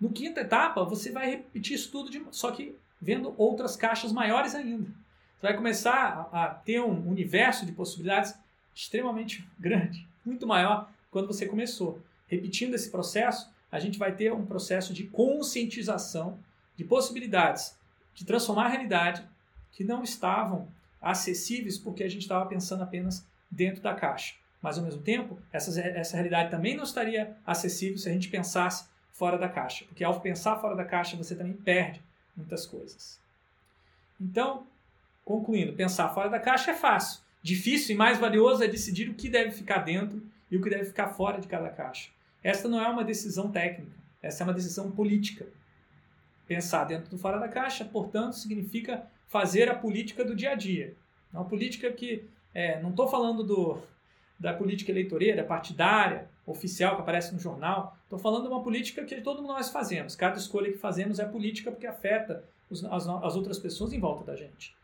No 0.00 0.10
quinta 0.10 0.40
etapa, 0.40 0.82
você 0.82 1.12
vai 1.12 1.30
repetir 1.30 1.76
isso 1.76 1.92
tudo, 1.92 2.10
de, 2.10 2.24
só 2.30 2.50
que 2.50 2.74
vendo 3.00 3.34
outras 3.36 3.76
caixas 3.76 4.10
maiores 4.12 4.54
ainda. 4.54 4.90
Você 5.36 5.46
vai 5.46 5.54
começar 5.54 6.30
a, 6.32 6.44
a 6.44 6.48
ter 6.48 6.80
um 6.80 7.06
universo 7.06 7.66
de 7.66 7.72
possibilidades 7.72 8.34
extremamente 8.74 9.46
grande, 9.58 10.08
muito 10.24 10.46
maior 10.46 10.90
quando 11.10 11.26
você 11.26 11.46
começou. 11.46 12.02
Repetindo 12.26 12.74
esse 12.74 12.90
processo, 12.90 13.52
a 13.70 13.78
gente 13.78 13.98
vai 13.98 14.14
ter 14.14 14.32
um 14.32 14.46
processo 14.46 14.94
de 14.94 15.04
conscientização 15.04 16.38
de 16.74 16.84
possibilidades 16.84 17.78
de 18.14 18.24
transformar 18.24 18.66
a 18.66 18.68
realidade 18.68 19.22
que 19.70 19.84
não 19.84 20.02
estavam 20.02 20.68
acessíveis 21.00 21.76
porque 21.76 22.02
a 22.02 22.08
gente 22.08 22.22
estava 22.22 22.46
pensando 22.46 22.82
apenas 22.82 23.26
dentro 23.50 23.82
da 23.82 23.94
caixa. 23.94 24.34
Mas, 24.60 24.78
ao 24.78 24.84
mesmo 24.84 25.02
tempo, 25.02 25.38
essa, 25.52 25.78
essa 25.80 26.16
realidade 26.16 26.50
também 26.50 26.76
não 26.76 26.84
estaria 26.84 27.36
acessível 27.46 27.98
se 27.98 28.08
a 28.08 28.12
gente 28.12 28.28
pensasse 28.28 28.88
fora 29.12 29.38
da 29.38 29.48
caixa. 29.48 29.84
Porque 29.84 30.02
ao 30.02 30.20
pensar 30.20 30.56
fora 30.56 30.74
da 30.74 30.84
caixa, 30.84 31.16
você 31.16 31.34
também 31.34 31.54
perde 31.54 32.02
muitas 32.36 32.66
coisas. 32.66 33.20
Então, 34.20 34.66
concluindo, 35.24 35.72
pensar 35.74 36.08
fora 36.10 36.28
da 36.28 36.40
caixa 36.40 36.70
é 36.70 36.74
fácil. 36.74 37.22
Difícil 37.42 37.94
e 37.94 37.98
mais 37.98 38.18
valioso 38.18 38.64
é 38.64 38.68
decidir 38.68 39.08
o 39.10 39.14
que 39.14 39.28
deve 39.28 39.50
ficar 39.50 39.78
dentro 39.78 40.22
e 40.50 40.56
o 40.56 40.62
que 40.62 40.70
deve 40.70 40.84
ficar 40.84 41.08
fora 41.08 41.40
de 41.40 41.46
cada 41.46 41.68
caixa. 41.68 42.10
Esta 42.42 42.68
não 42.68 42.80
é 42.80 42.88
uma 42.88 43.04
decisão 43.04 43.50
técnica, 43.50 43.96
essa 44.22 44.42
é 44.42 44.44
uma 44.44 44.52
decisão 44.52 44.90
política. 44.90 45.46
Pensar 46.46 46.84
dentro 46.84 47.10
do 47.10 47.18
fora 47.18 47.38
da 47.38 47.48
caixa, 47.48 47.84
portanto, 47.84 48.34
significa 48.34 49.06
fazer 49.26 49.68
a 49.70 49.74
política 49.74 50.24
do 50.24 50.34
dia 50.34 50.52
a 50.52 50.54
dia. 50.54 50.94
Uma 51.32 51.44
política 51.44 51.90
que, 51.90 52.24
é, 52.54 52.80
não 52.80 52.90
estou 52.90 53.08
falando 53.08 53.42
do, 53.42 53.78
da 54.38 54.54
política 54.54 54.92
eleitoreira, 54.92 55.42
partidária, 55.44 56.28
oficial 56.46 56.96
que 56.96 57.02
aparece 57.02 57.32
no 57.32 57.40
jornal, 57.40 57.96
estou 58.04 58.18
falando 58.18 58.42
de 58.42 58.48
uma 58.48 58.62
política 58.62 59.04
que 59.04 59.20
todo 59.20 59.42
nós 59.42 59.70
fazemos. 59.70 60.14
Cada 60.14 60.36
escolha 60.36 60.70
que 60.70 60.78
fazemos 60.78 61.18
é 61.18 61.24
política 61.24 61.70
porque 61.70 61.86
afeta 61.86 62.44
os, 62.70 62.84
as, 62.84 63.08
as 63.08 63.36
outras 63.36 63.58
pessoas 63.58 63.92
em 63.92 63.98
volta 63.98 64.24
da 64.24 64.36
gente. 64.36 64.74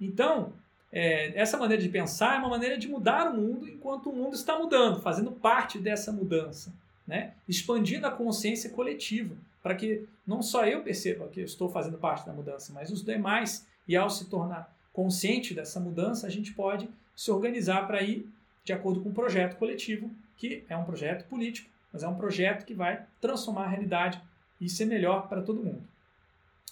Então, 0.00 0.52
é, 0.92 1.38
essa 1.38 1.56
maneira 1.56 1.82
de 1.82 1.88
pensar 1.88 2.36
é 2.36 2.38
uma 2.38 2.48
maneira 2.48 2.76
de 2.76 2.88
mudar 2.88 3.30
o 3.30 3.36
mundo 3.36 3.68
enquanto 3.68 4.10
o 4.10 4.12
mundo 4.14 4.34
está 4.34 4.58
mudando, 4.58 5.00
fazendo 5.00 5.32
parte 5.32 5.78
dessa 5.78 6.12
mudança, 6.12 6.72
né? 7.06 7.34
expandindo 7.48 8.06
a 8.06 8.10
consciência 8.10 8.70
coletiva, 8.70 9.36
para 9.62 9.74
que 9.74 10.06
não 10.26 10.42
só 10.42 10.66
eu 10.66 10.82
perceba 10.82 11.28
que 11.28 11.40
eu 11.40 11.44
estou 11.44 11.68
fazendo 11.68 11.98
parte 11.98 12.26
da 12.26 12.32
mudança, 12.32 12.72
mas 12.72 12.90
os 12.90 13.02
demais, 13.02 13.66
e 13.88 13.96
ao 13.96 14.10
se 14.10 14.26
tornar 14.26 14.74
consciente 14.92 15.54
dessa 15.54 15.80
mudança, 15.80 16.26
a 16.26 16.30
gente 16.30 16.52
pode 16.52 16.88
se 17.16 17.30
organizar 17.30 17.86
para 17.86 18.02
ir 18.02 18.28
de 18.62 18.72
acordo 18.72 19.00
com 19.00 19.08
um 19.08 19.14
projeto 19.14 19.56
coletivo, 19.56 20.10
que 20.36 20.64
é 20.68 20.76
um 20.76 20.84
projeto 20.84 21.26
político, 21.28 21.70
mas 21.92 22.02
é 22.02 22.08
um 22.08 22.14
projeto 22.14 22.64
que 22.66 22.74
vai 22.74 23.06
transformar 23.20 23.64
a 23.64 23.68
realidade 23.68 24.20
e 24.60 24.68
ser 24.68 24.84
melhor 24.84 25.28
para 25.28 25.42
todo 25.42 25.62
mundo. 25.62 25.82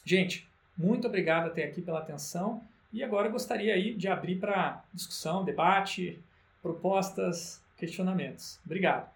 Gente, 0.05 0.47
muito 0.77 1.07
obrigado 1.07 1.47
até 1.47 1.65
aqui 1.65 1.81
pela 1.81 2.01
atenção. 2.01 2.63
E 2.93 3.03
agora 3.03 3.29
gostaria 3.29 3.75
aí 3.75 3.95
de 3.95 4.07
abrir 4.07 4.37
para 4.37 4.85
discussão, 4.93 5.45
debate, 5.45 6.23
propostas, 6.63 7.63
questionamentos. 7.77 8.61
Obrigado. 8.65 9.14